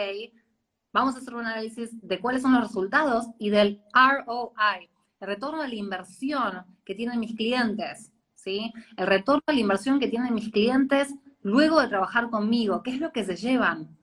[0.93, 5.63] vamos a hacer un análisis de cuáles son los resultados y del ROI, el retorno
[5.63, 8.73] de la inversión que tienen mis clientes ¿sí?
[8.97, 13.01] El retorno a la inversión que tienen mis clientes luego de trabajar conmigo, ¿qué es
[13.01, 13.97] lo que se llevan?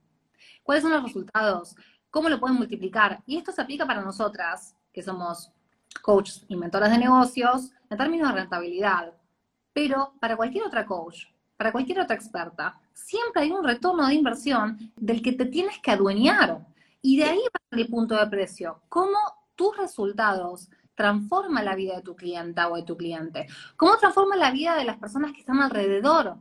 [0.62, 1.76] ¿Cuáles son los resultados?
[2.10, 3.22] ¿Cómo lo pueden multiplicar?
[3.26, 5.52] Y esto se aplica para nosotras, que somos
[6.02, 9.12] coaches y mentoras de negocios, en términos de rentabilidad.
[9.72, 14.92] Pero para cualquier otra coach, para cualquier otra experta, siempre hay un retorno de inversión
[14.96, 16.66] del que te tienes que adueñar.
[17.02, 18.82] Y de ahí va el punto de precio.
[18.88, 19.18] ¿Cómo
[19.54, 20.68] tus resultados
[20.98, 23.46] transforma la vida de tu clienta o de tu cliente?
[23.76, 26.38] ¿Cómo transforma la vida de las personas que están alrededor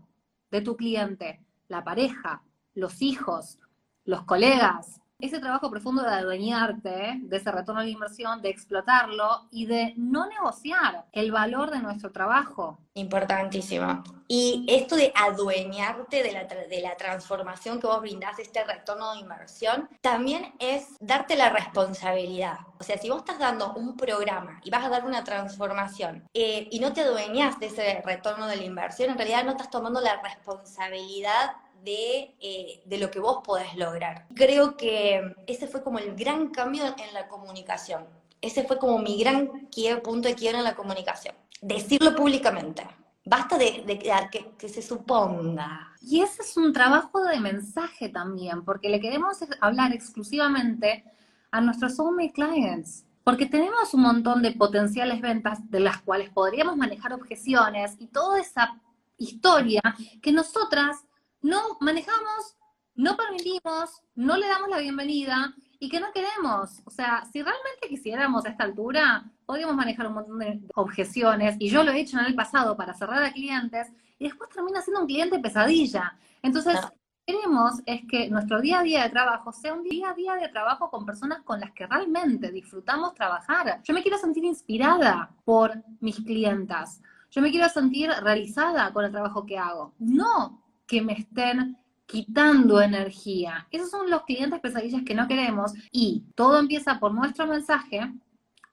[0.50, 1.46] de tu cliente?
[1.67, 2.41] La pareja,
[2.74, 3.60] los hijos,
[4.04, 9.65] los colegas, ese trabajo profundo de adueñarte de ese retorno de inversión, de explotarlo y
[9.65, 12.77] de no negociar el valor de nuestro trabajo.
[12.93, 14.03] Importantísimo.
[14.27, 19.21] Y esto de adueñarte de la, de la transformación que vos brindás, este retorno de
[19.21, 22.60] inversión, también es darte la responsabilidad.
[22.80, 26.67] O sea, si vos estás dando un programa y vas a dar una transformación eh,
[26.69, 29.99] y no te adueñas de ese retorno de la inversión, en realidad no estás tomando
[29.99, 31.53] la responsabilidad
[31.85, 34.27] eh, de, lo que vos podés lograr.
[34.35, 38.05] Creo que ese fue como el gran cambio en la comunicación.
[38.41, 39.69] Ese fue como mi gran
[40.03, 41.35] punto de quiebra en la comunicación.
[41.61, 42.87] Decirlo públicamente.
[43.25, 43.83] Basta de,
[44.31, 45.93] que, que, se suponga.
[46.01, 51.03] Y ese es un trabajo de mensaje también, porque le queremos hablar exclusivamente
[51.51, 53.05] a nuestros soulmate clients.
[53.23, 58.39] Porque tenemos un montón de potenciales ventas de las cuales podríamos manejar objeciones y toda
[58.39, 58.79] esa
[59.17, 59.81] historia
[60.21, 61.07] que nosotras
[61.47, 62.57] no manejamos,
[62.95, 66.81] no permitimos, no le damos la bienvenida y que no queremos.
[66.83, 71.69] O sea, si realmente quisiéramos a esta altura, podríamos manejar un montón de objeciones, y
[71.69, 73.88] yo lo he hecho en el pasado para cerrar a clientes,
[74.19, 76.17] y después termina siendo un cliente pesadilla.
[76.41, 80.10] Entonces, lo que queremos es que nuestro día a día de trabajo sea un día
[80.10, 83.81] a día de trabajo con personas con las que realmente disfrutamos trabajar.
[83.83, 87.01] Yo me quiero sentir inspirada por mis clientas.
[87.29, 89.93] Yo me quiero sentir realizada con el trabajo que hago.
[89.99, 93.67] No que me estén quitando energía.
[93.69, 98.12] Esos son los clientes pesadillas que no queremos y todo empieza por nuestro mensaje,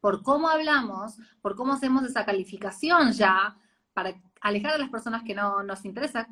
[0.00, 3.56] por cómo hablamos, por cómo hacemos esa calificación ya
[3.92, 6.28] para alejar a las personas que no nos interesa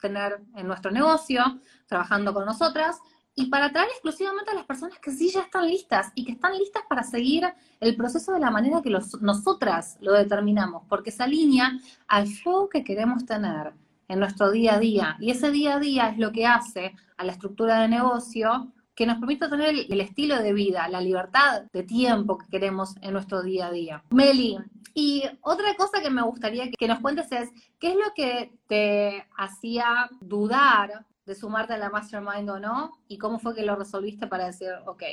[0.00, 2.98] tener en nuestro negocio, trabajando con nosotras,
[3.34, 6.56] y para traer exclusivamente a las personas que sí ya están listas y que están
[6.58, 7.44] listas para seguir
[7.78, 8.90] el proceso de la manera que
[9.20, 13.72] nosotras lo determinamos, porque se alinea al flow que queremos tener
[14.10, 15.16] en nuestro día a día.
[15.20, 19.06] Y ese día a día es lo que hace a la estructura de negocio que
[19.06, 23.42] nos permite tener el, estilo de vida, la libertad de tiempo que queremos en nuestro
[23.42, 24.04] día a día.
[24.10, 24.58] Meli,
[24.94, 29.26] y otra cosa que me gustaría que nos cuentes es, ¿qué es lo que te
[29.38, 32.90] hacía dudar de sumarte a la mastermind o no?
[33.06, 35.04] ¿Y cómo fue que lo resolviste para decir, ok?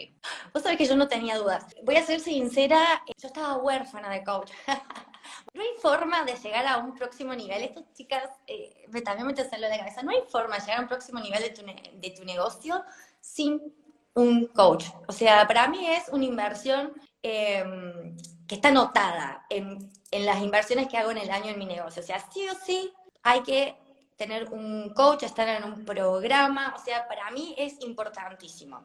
[0.53, 1.65] Vos sabés que yo no tenía dudas.
[1.86, 4.51] Voy a ser sincera, yo estaba huérfana de coach.
[5.53, 7.63] no hay forma de llegar a un próximo nivel.
[7.63, 10.03] Estas chicas eh, también me en lo de cabeza.
[10.03, 12.83] No hay forma de llegar a un próximo nivel de tu, de tu negocio
[13.19, 13.73] sin
[14.13, 14.85] un coach.
[15.07, 20.87] O sea, para mí es una inversión em, que está anotada en, en las inversiones
[20.87, 22.01] que hago en el año en mi negocio.
[22.01, 22.91] O sea, sí o sí
[23.23, 23.77] hay que
[24.17, 28.83] tener un coach, estar en un programa, o sea, para mí es importantísimo.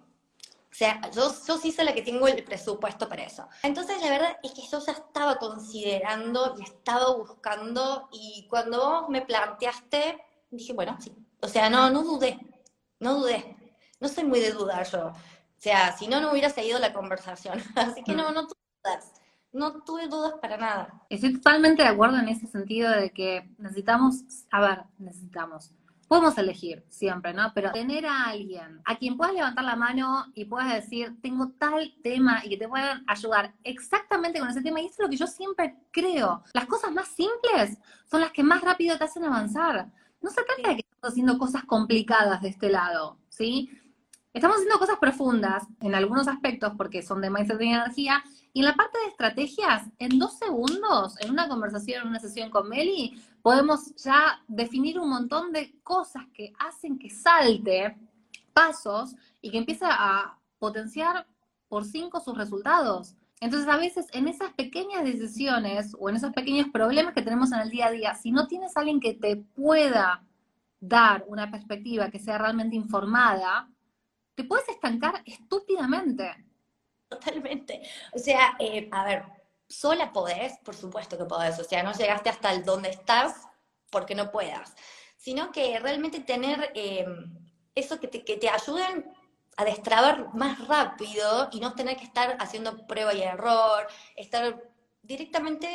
[0.73, 3.47] O sea, yo, yo sí soy la que tengo el presupuesto para eso.
[3.63, 9.09] Entonces, la verdad es que yo ya estaba considerando y estaba buscando, y cuando vos
[9.11, 10.19] me planteaste,
[10.51, 11.15] dije, bueno, sí.
[11.41, 12.39] O sea, no, no dudé,
[13.01, 13.57] no dudé.
[14.01, 15.09] No soy muy de dudar yo.
[15.09, 15.15] O
[15.59, 17.63] sea, si no, no hubiera seguido la conversación.
[17.77, 19.13] Así que no, no dudas
[19.53, 21.05] no tuve dudas para nada.
[21.11, 25.71] Estoy totalmente de acuerdo en ese sentido de que necesitamos, a ver, necesitamos.
[26.13, 27.53] Podemos elegir siempre, ¿no?
[27.55, 31.95] Pero tener a alguien a quien puedas levantar la mano y puedas decir, tengo tal
[32.03, 34.83] tema y que te puedan ayudar exactamente con ese tema.
[34.83, 36.45] Y eso es lo que yo siempre creo.
[36.53, 37.79] Las cosas más simples
[38.11, 39.91] son las que más rápido te hacen avanzar.
[40.21, 43.71] No se trata de que estamos haciendo cosas complicadas de este lado, ¿sí?
[44.35, 48.23] Estamos haciendo cosas profundas en algunos aspectos porque son de mindset de energía
[48.53, 52.51] Y en la parte de estrategias, en dos segundos, en una conversación, en una sesión
[52.51, 57.97] con Meli, podemos ya definir un montón de cosas que hacen que salte
[58.53, 61.27] pasos y que empiece a potenciar
[61.69, 63.17] por cinco sus resultados.
[63.41, 67.61] Entonces, a veces en esas pequeñas decisiones o en esos pequeños problemas que tenemos en
[67.61, 70.23] el día a día, si no tienes a alguien que te pueda
[70.79, 73.69] dar una perspectiva que sea realmente informada,
[74.37, 76.45] te puedes estancar estúpidamente.
[77.09, 77.83] Totalmente.
[78.13, 79.25] O sea, eh, a ver,
[79.73, 81.59] sola podés, por supuesto que podés.
[81.59, 83.49] O sea, no llegaste hasta el donde estás
[83.91, 84.75] porque no puedas.
[85.17, 87.07] Sino que realmente tener eh,
[87.75, 89.11] eso que te, que te ayuden
[89.57, 94.63] a destrabar más rápido y no tener que estar haciendo prueba y error, estar
[95.03, 95.69] directamente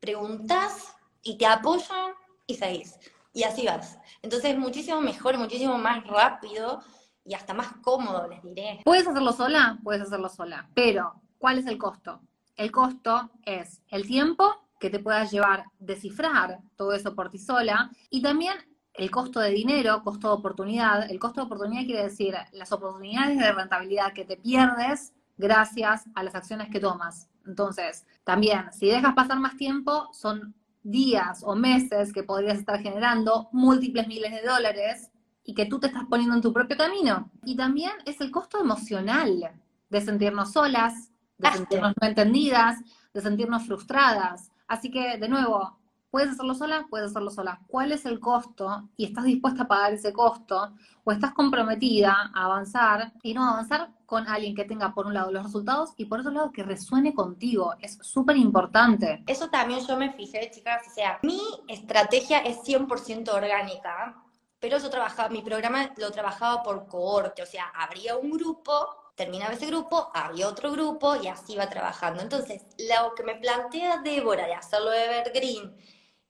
[0.00, 2.12] preguntas y te apoyan
[2.46, 2.98] y seguís.
[3.32, 3.98] Y así vas.
[4.22, 6.82] Entonces es muchísimo mejor, muchísimo más rápido
[7.24, 8.80] y hasta más cómodo, les diré.
[8.84, 9.78] ¿Puedes hacerlo sola?
[9.82, 10.70] Puedes hacerlo sola.
[10.74, 12.20] Pero, ¿cuál es el costo?
[12.56, 17.90] El costo es el tiempo que te puedas llevar descifrar todo eso por ti sola
[18.10, 18.56] y también
[18.94, 21.10] el costo de dinero, costo de oportunidad.
[21.10, 26.22] El costo de oportunidad quiere decir las oportunidades de rentabilidad que te pierdes gracias a
[26.22, 27.28] las acciones que tomas.
[27.46, 33.48] Entonces, también, si dejas pasar más tiempo, son días o meses que podrías estar generando
[33.52, 35.10] múltiples miles de dólares
[35.44, 37.30] y que tú te estás poniendo en tu propio camino.
[37.44, 39.50] Y también es el costo emocional
[39.90, 42.78] de sentirnos solas, de sentirnos no entendidas,
[43.12, 44.50] de sentirnos frustradas.
[44.66, 45.78] Así que, de nuevo,
[46.16, 46.86] ¿Puedes hacerlo sola?
[46.88, 47.60] Puedes hacerlo sola.
[47.66, 48.88] ¿Cuál es el costo?
[48.96, 50.72] ¿Y estás dispuesta a pagar ese costo?
[51.04, 55.30] ¿O estás comprometida a avanzar y no avanzar con alguien que tenga, por un lado,
[55.30, 57.74] los resultados y por otro lado, que resuene contigo?
[57.80, 59.24] Es súper importante.
[59.26, 60.84] Eso también yo me fijé, chicas.
[60.90, 64.16] O sea, mi estrategia es 100% orgánica,
[64.58, 67.42] pero yo trabajaba, mi programa lo trabajaba por cohorte.
[67.42, 68.72] O sea, habría un grupo
[69.16, 72.22] terminaba ese grupo, había otro grupo y así iba trabajando.
[72.22, 75.74] Entonces, lo que me plantea Débora de hacerlo evergreen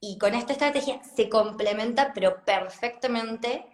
[0.01, 3.67] y con esta estrategia se complementa, pero perfectamente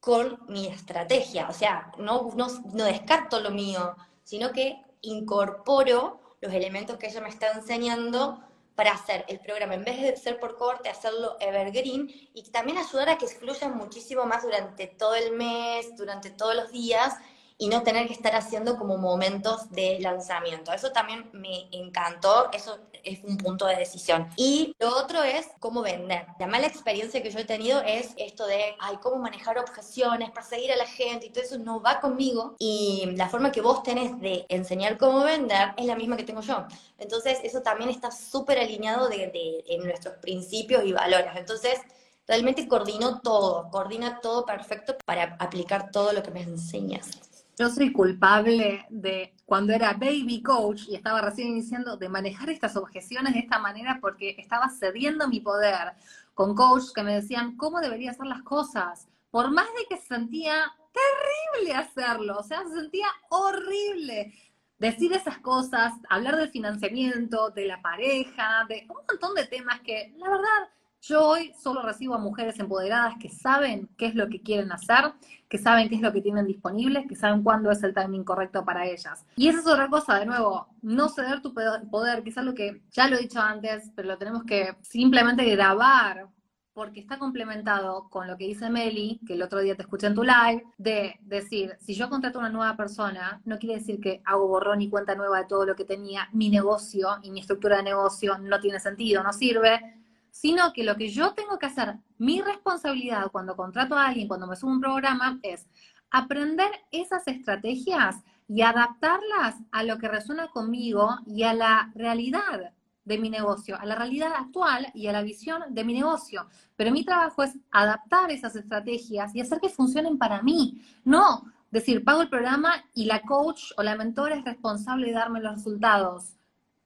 [0.00, 1.48] con mi estrategia.
[1.48, 7.20] O sea, no, no, no descarto lo mío, sino que incorporo los elementos que ella
[7.20, 8.42] me está enseñando
[8.76, 13.10] para hacer el programa, en vez de ser por corte, hacerlo evergreen y también ayudar
[13.10, 17.14] a que fluya muchísimo más durante todo el mes, durante todos los días
[17.62, 20.72] y no tener que estar haciendo como momentos de lanzamiento.
[20.72, 24.28] Eso también me encantó, eso es un punto de decisión.
[24.36, 26.26] Y lo otro es cómo vender.
[26.40, 30.72] La mala experiencia que yo he tenido es esto de, ay, cómo manejar objeciones, perseguir
[30.72, 32.56] a la gente y todo eso no va conmigo.
[32.58, 36.40] Y la forma que vos tenés de enseñar cómo vender es la misma que tengo
[36.40, 36.66] yo.
[36.98, 41.30] Entonces, eso también está súper alineado de, de, en nuestros principios y valores.
[41.36, 41.78] Entonces,
[42.26, 47.92] realmente coordino todo, coordina todo perfecto para aplicar todo lo que me enseñas yo soy
[47.92, 53.40] culpable de cuando era baby coach y estaba recién iniciando de manejar estas objeciones de
[53.40, 55.92] esta manera porque estaba cediendo mi poder
[56.34, 60.08] con coach que me decían cómo debería hacer las cosas, por más de que se
[60.08, 64.32] sentía terrible hacerlo, o sea, se sentía horrible
[64.78, 70.12] decir esas cosas, hablar del financiamiento, de la pareja, de un montón de temas que
[70.16, 70.68] la verdad
[71.02, 75.12] yo hoy solo recibo a mujeres empoderadas que saben qué es lo que quieren hacer,
[75.48, 78.64] que saben qué es lo que tienen disponible, que saben cuándo es el timing correcto
[78.64, 79.26] para ellas.
[79.34, 82.82] Y esa es otra cosa, de nuevo, no ceder tu poder, que es algo que
[82.92, 86.28] ya lo he dicho antes, pero lo tenemos que simplemente grabar
[86.72, 90.14] porque está complementado con lo que dice Meli, que el otro día te escuché en
[90.14, 94.22] tu live, de decir, si yo contrato a una nueva persona, no quiere decir que
[94.24, 97.78] hago borrón y cuenta nueva de todo lo que tenía, mi negocio y mi estructura
[97.78, 100.01] de negocio no tiene sentido, no sirve,
[100.32, 104.46] sino que lo que yo tengo que hacer, mi responsabilidad cuando contrato a alguien, cuando
[104.46, 105.68] me subo un programa, es
[106.10, 108.16] aprender esas estrategias
[108.48, 112.72] y adaptarlas a lo que resuena conmigo y a la realidad
[113.04, 116.48] de mi negocio, a la realidad actual y a la visión de mi negocio.
[116.76, 120.82] Pero mi trabajo es adaptar esas estrategias y hacer que funcionen para mí.
[121.04, 125.40] No decir, pago el programa y la coach o la mentora es responsable de darme
[125.40, 126.36] los resultados.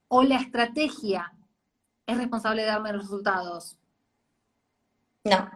[0.09, 1.33] O la estrategia
[2.07, 3.77] es responsable de darme los resultados.
[5.23, 5.49] No,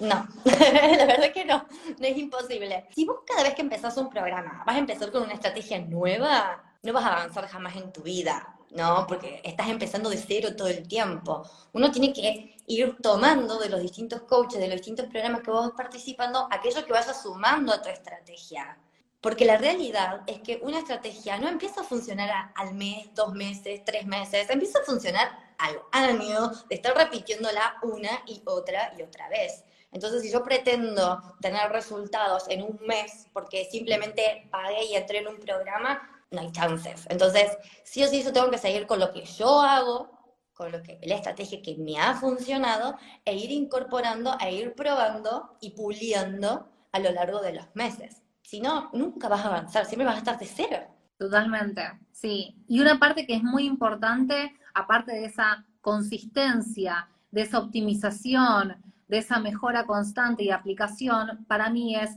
[0.00, 1.66] no, la verdad que no,
[1.98, 2.88] no es imposible.
[2.94, 6.62] Si vos cada vez que empezás un programa vas a empezar con una estrategia nueva,
[6.82, 9.06] no vas a avanzar jamás en tu vida, ¿no?
[9.06, 11.48] Porque estás empezando de cero todo el tiempo.
[11.72, 15.66] Uno tiene que ir tomando de los distintos coaches, de los distintos programas que vos
[15.66, 18.78] vas participando, aquello que vayas sumando a tu estrategia.
[19.20, 23.82] Porque la realidad es que una estrategia no empieza a funcionar al mes, dos meses,
[23.84, 29.28] tres meses, empieza a funcionar al año de estar repitiéndola una y otra y otra
[29.28, 29.64] vez.
[29.92, 35.28] Entonces, si yo pretendo tener resultados en un mes porque simplemente pagué y entré en
[35.28, 37.06] un programa, no hay chances.
[37.08, 40.10] Entonces, sí o sí, yo tengo que seguir con lo que yo hago,
[40.52, 45.56] con lo que la estrategia que me ha funcionado, e ir incorporando, e ir probando
[45.60, 48.22] y puliendo a lo largo de los meses.
[48.42, 50.93] Si no, nunca vas a avanzar, siempre vas a estar de cero.
[51.18, 52.56] Totalmente, sí.
[52.68, 58.76] Y una parte que es muy importante, aparte de esa consistencia, de esa optimización,
[59.08, 62.16] de esa mejora constante y aplicación, para mí es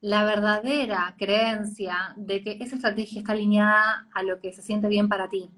[0.00, 5.08] la verdadera creencia de que esa estrategia está alineada a lo que se siente bien
[5.08, 5.50] para ti.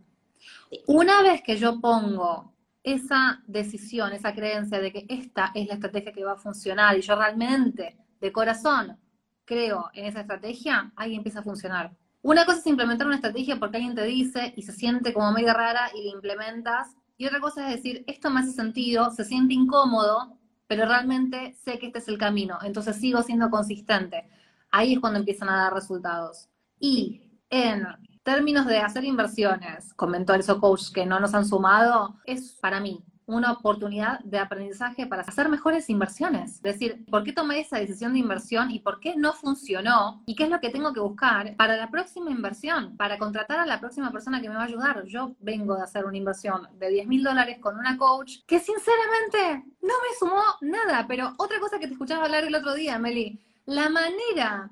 [0.86, 6.12] Una vez que yo pongo esa decisión, esa creencia de que esta es la estrategia
[6.12, 8.98] que va a funcionar y yo realmente, de corazón,
[9.44, 11.92] creo en esa estrategia, ahí empieza a funcionar.
[12.22, 15.54] Una cosa es implementar una estrategia porque alguien te dice y se siente como medio
[15.54, 16.94] rara y la implementas.
[17.16, 21.78] Y otra cosa es decir, esto me hace sentido, se siente incómodo, pero realmente sé
[21.78, 24.28] que este es el camino, entonces sigo siendo consistente.
[24.70, 26.48] Ahí es cuando empiezan a dar resultados.
[26.78, 27.86] Y en
[28.22, 32.80] términos de hacer inversiones con mentores o coaches que no nos han sumado, es para
[32.80, 36.56] mí una oportunidad de aprendizaje para hacer mejores inversiones.
[36.56, 40.22] Es decir, ¿por qué tomé esa decisión de inversión y por qué no funcionó?
[40.26, 42.96] ¿Y qué es lo que tengo que buscar para la próxima inversión?
[42.96, 45.04] Para contratar a la próxima persona que me va a ayudar.
[45.06, 49.64] Yo vengo de hacer una inversión de 10 mil dólares con una coach que sinceramente
[49.82, 51.06] no me sumó nada.
[51.06, 54.70] Pero otra cosa que te escuchaba hablar el otro día, Meli, la manera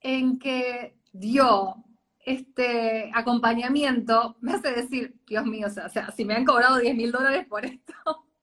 [0.00, 1.84] en que dio
[2.24, 7.12] este acompañamiento me hace decir, Dios mío, o sea, si me han cobrado 10 mil
[7.12, 7.92] dólares por esto.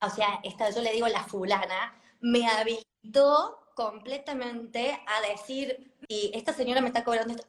[0.01, 6.51] O sea, esta, yo le digo la fulana, me habilitó completamente a decir, y esta
[6.53, 7.47] señora me está cobrando esto,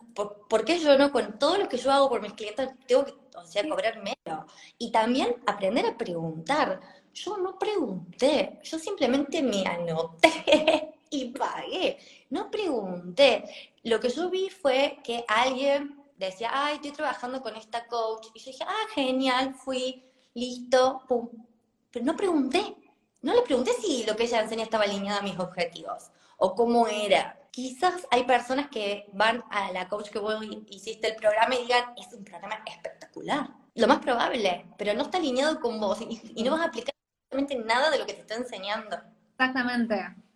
[0.49, 3.15] ¿por, qué yo no, con todo lo que yo hago por mis clientes, tengo que,
[3.35, 4.45] o sea, cobrar menos?
[4.77, 6.81] Y también aprender a preguntar.
[7.15, 11.99] Yo no pregunté, yo simplemente me anoté y pagué.
[12.31, 13.45] No pregunté.
[13.85, 18.29] Lo que yo vi fue que alguien decía, ay, estoy trabajando con esta coach.
[18.35, 20.05] Y yo dije, ah, genial, fui,
[20.35, 21.29] listo, pum.
[21.91, 22.77] Pero no pregunté.
[23.23, 26.87] No le pregunté si lo que ella enseña estaba alineado a mis objetivos o cómo
[26.87, 27.41] era.
[27.51, 30.37] Quizás hay personas que van a la coach que vos
[30.69, 33.49] hiciste el programa y digan, es un programa espectacular.
[33.75, 36.95] Lo más probable, pero no está alineado con vos y, y no vas a aplicar
[37.31, 38.97] absolutamente nada de lo que te está enseñando.
[39.33, 40.28] Exactamente.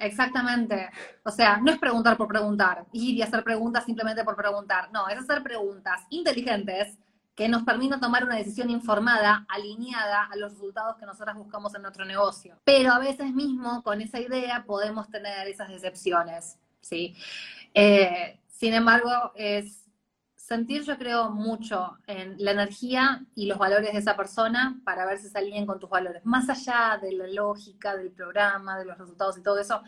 [0.00, 0.88] Exactamente.
[1.22, 4.90] O sea, no es preguntar por preguntar, y hacer preguntas simplemente por preguntar.
[4.92, 6.98] No, es hacer preguntas inteligentes
[7.34, 11.82] que nos permitan tomar una decisión informada, alineada a los resultados que nosotras buscamos en
[11.82, 12.58] nuestro negocio.
[12.64, 17.14] Pero a veces mismo con esa idea podemos tener esas decepciones, ¿sí?
[17.74, 19.84] Eh, sin embargo, es
[20.50, 25.18] sentir yo creo mucho en la energía y los valores de esa persona para ver
[25.18, 26.26] si se alinean con tus valores.
[26.26, 29.80] Más allá de la lógica, del programa, de los resultados y todo eso,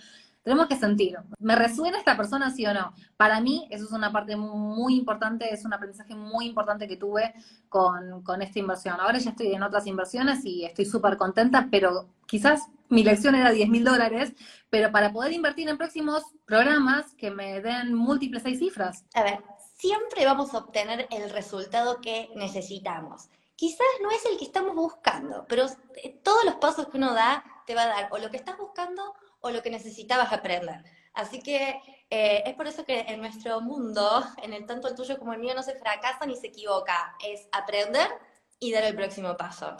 [0.44, 2.94] tenemos que sentir, ¿me resuena esta persona sí o no?
[3.16, 7.34] Para mí eso es una parte muy importante, es un aprendizaje muy importante que tuve
[7.68, 9.00] con, con esta inversión.
[9.00, 13.50] Ahora ya estoy en otras inversiones y estoy súper contenta, pero quizás mi lección era
[13.50, 14.32] 10 mil dólares,
[14.70, 19.04] pero para poder invertir en próximos programas que me den múltiples seis cifras.
[19.14, 19.38] A ver,
[19.82, 23.28] siempre vamos a obtener el resultado que necesitamos.
[23.56, 25.66] Quizás no es el que estamos buscando, pero
[25.96, 28.56] eh, todos los pasos que uno da te va a dar o lo que estás
[28.56, 29.02] buscando
[29.40, 30.84] o lo que necesitabas aprender.
[31.14, 31.80] Así que
[32.10, 35.40] eh, es por eso que en nuestro mundo, en el tanto el tuyo como el
[35.40, 37.16] mío, no se fracasa ni se equivoca.
[37.26, 38.06] Es aprender
[38.60, 39.76] y dar el próximo paso.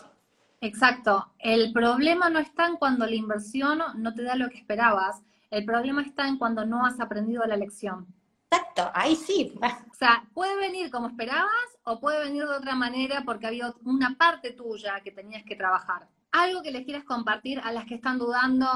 [0.61, 1.33] Exacto.
[1.39, 5.23] El problema no está en cuando la inversión no te da lo que esperabas.
[5.49, 8.13] El problema está en cuando no has aprendido la lección.
[8.53, 9.55] Exacto, ahí sí.
[9.91, 14.15] O sea, puede venir como esperabas o puede venir de otra manera porque había una
[14.19, 16.07] parte tuya que tenías que trabajar.
[16.33, 18.67] Algo que les quieras compartir a las que están dudando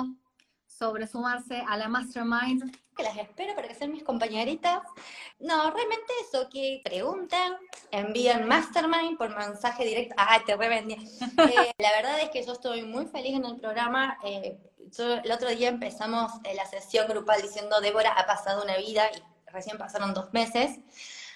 [0.66, 2.74] sobre sumarse a la Mastermind.
[2.96, 4.80] Que las espero para que sean mis compañeritas.
[5.40, 7.52] No, realmente eso, que pregunten,
[7.90, 10.14] envíen Mastermind por mensaje directo.
[10.16, 10.94] ¡Ay, te revendí!
[11.50, 14.16] eh, la verdad es que yo estoy muy feliz en el programa.
[14.24, 14.58] Eh,
[14.98, 19.35] el otro día empezamos eh, la sesión grupal diciendo, Débora, ha pasado una vida y
[19.52, 20.78] recién pasaron dos meses.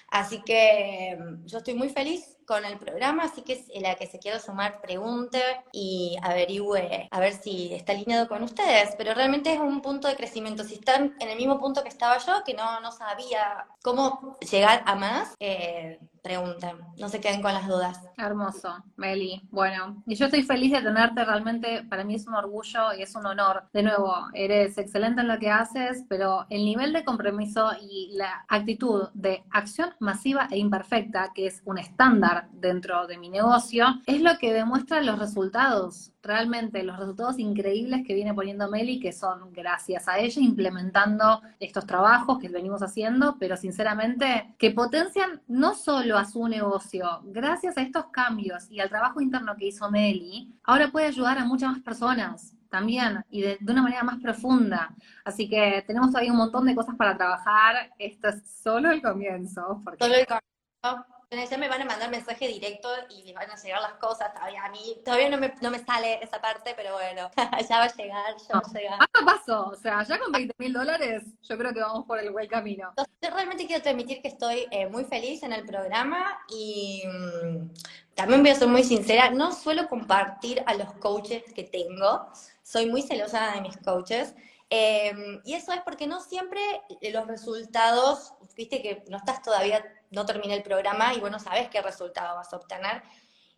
[0.09, 4.19] Así que mm, yo estoy muy feliz con el programa, así que la que se
[4.19, 5.41] quiera sumar pregunte
[5.71, 8.93] y averigüe a ver si está alineado con ustedes.
[8.97, 10.65] Pero realmente es un punto de crecimiento.
[10.65, 14.83] Si están en el mismo punto que estaba yo, que no, no sabía cómo llegar
[14.85, 17.99] a más, eh, pregunten, no se queden con las dudas.
[18.17, 19.41] Hermoso, Meli.
[19.49, 23.15] Bueno, y yo estoy feliz de tenerte, realmente para mí es un orgullo y es
[23.15, 23.63] un honor.
[23.73, 28.45] De nuevo, eres excelente en lo que haces, pero el nivel de compromiso y la
[28.47, 34.21] actitud de acción masiva e imperfecta, que es un estándar dentro de mi negocio, es
[34.21, 36.11] lo que demuestra los resultados.
[36.23, 41.85] Realmente los resultados increíbles que viene poniendo Meli, que son gracias a ella implementando estos
[41.85, 47.81] trabajos que venimos haciendo, pero sinceramente que potencian no solo a su negocio, gracias a
[47.81, 51.81] estos cambios y al trabajo interno que hizo Meli, ahora puede ayudar a muchas más
[51.81, 54.95] personas también y de, una manera más profunda.
[55.23, 57.91] Así que tenemos todavía un montón de cosas para trabajar.
[57.99, 59.81] Esto es solo el comienzo.
[59.83, 60.03] Porque...
[60.03, 61.20] Solo el comienzo.
[61.31, 64.33] Ya me van a mandar mensaje directo y les van a llegar las cosas.
[64.33, 67.31] Todavía a mí, todavía no me, no me sale esa parte, pero bueno,
[67.69, 68.99] ya va a llegar, ya va a llegar.
[68.99, 72.19] Paso a paso, o sea, ya con 20 mil dólares, yo creo que vamos por
[72.19, 72.93] el buen camino.
[72.97, 77.69] yo realmente quiero transmitir que estoy eh, muy feliz en el programa y mm,
[78.13, 82.29] también voy a ser muy sincera, no suelo compartir a los coaches que tengo
[82.71, 84.33] soy muy celosa de mis coaches.
[84.73, 86.61] Em, y eso es porque no siempre
[87.01, 91.81] los resultados, viste que no estás todavía, no termina el programa y bueno, sabes qué
[91.81, 93.03] resultado vas a obtener.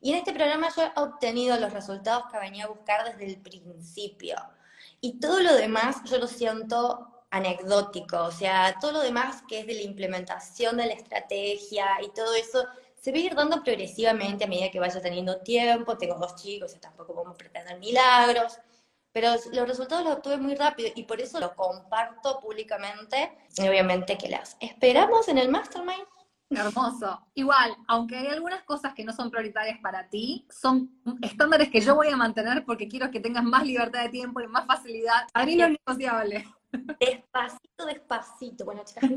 [0.01, 3.39] Y en este programa yo he obtenido los resultados que venía a buscar desde el
[3.39, 4.37] principio.
[5.01, 9.67] Y todo lo demás yo lo siento anecdótico, o sea, todo lo demás que es
[9.67, 12.65] de la implementación de la estrategia y todo eso
[12.99, 15.95] se va a ir dando progresivamente a medida que vaya teniendo tiempo.
[15.95, 18.57] Tengo dos chicos, y tampoco podemos pretender milagros
[19.13, 23.37] pero los resultados los obtuve muy rápido y por eso lo comparto públicamente.
[23.57, 26.07] Y obviamente que las esperamos en el Mastermind.
[26.49, 27.19] Hermoso.
[27.33, 30.91] Igual, aunque hay algunas cosas que no son prioritarias para ti, son
[31.21, 34.47] estándares que yo voy a mantener porque quiero que tengas más libertad de tiempo y
[34.47, 35.27] más facilidad.
[35.33, 36.45] A mí no es negociable.
[36.99, 38.65] Despacito, despacito.
[38.65, 39.09] Bueno, chicas.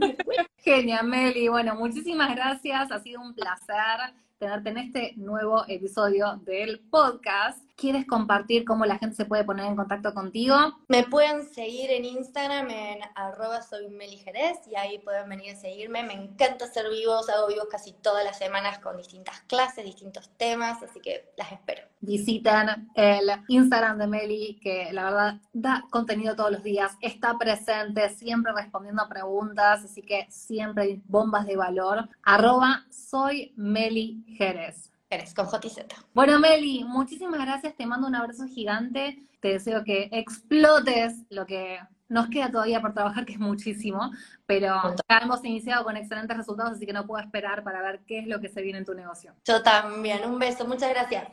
[0.58, 1.48] Genial, Meli.
[1.48, 2.90] Bueno, muchísimas gracias.
[2.90, 7.58] Ha sido un placer tenerte en este nuevo episodio del podcast.
[7.76, 10.56] ¿Quieres compartir cómo la gente se puede poner en contacto contigo?
[10.88, 16.02] Me pueden seguir en Instagram en arroba soy y ahí pueden venir a seguirme.
[16.02, 20.82] Me encanta hacer vivos, hago vivos casi todas las semanas con distintas clases, distintos temas,
[20.82, 21.82] así que las espero.
[22.00, 28.08] Visitan el Instagram de Meli, que la verdad da contenido todos los días, está presente,
[28.08, 32.08] siempre respondiendo a preguntas, así que siempre hay bombas de valor.
[32.22, 34.92] Arroba soy Meli Jerez.
[35.08, 35.86] Eres con JZ.
[36.12, 37.76] Bueno, Meli, muchísimas gracias.
[37.76, 39.22] Te mando un abrazo gigante.
[39.40, 44.10] Te deseo que explotes lo que nos queda todavía por trabajar, que es muchísimo,
[44.46, 48.20] pero ya hemos iniciado con excelentes resultados, así que no puedo esperar para ver qué
[48.20, 49.34] es lo que se viene en tu negocio.
[49.44, 50.24] Yo también.
[50.24, 50.66] Un beso.
[50.66, 51.28] Muchas gracias.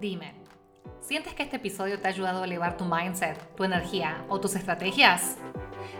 [0.00, 0.34] Dime,
[1.00, 4.56] ¿sientes que este episodio te ha ayudado a elevar tu mindset, tu energía o tus
[4.56, 5.36] estrategias?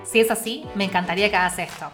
[0.03, 1.91] Si es así, me encantaría que hagas esto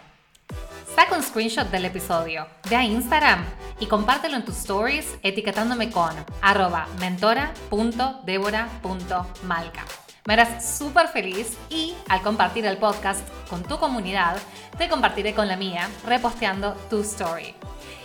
[0.95, 3.45] Saca un screenshot del episodio, ve a Instagram
[3.78, 6.11] y compártelo en tus stories etiquetándome con
[6.43, 9.84] arroba mentora.debora.malca.
[10.26, 14.36] Me harás súper feliz y al compartir el podcast con tu comunidad,
[14.76, 17.55] te compartiré con la mía reposteando tu story.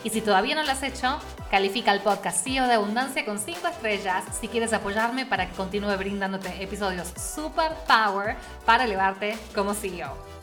[0.03, 1.19] Y si todavía no lo has hecho,
[1.49, 5.97] califica el podcast CEO de Abundancia con 5 estrellas si quieres apoyarme para que continúe
[5.97, 10.34] brindándote episodios super power para elevarte como CEO.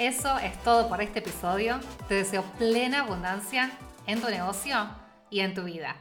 [0.00, 1.78] Eso es todo por este episodio.
[2.08, 3.70] Te deseo plena abundancia
[4.06, 4.88] en tu negocio
[5.28, 5.94] y en tu vida.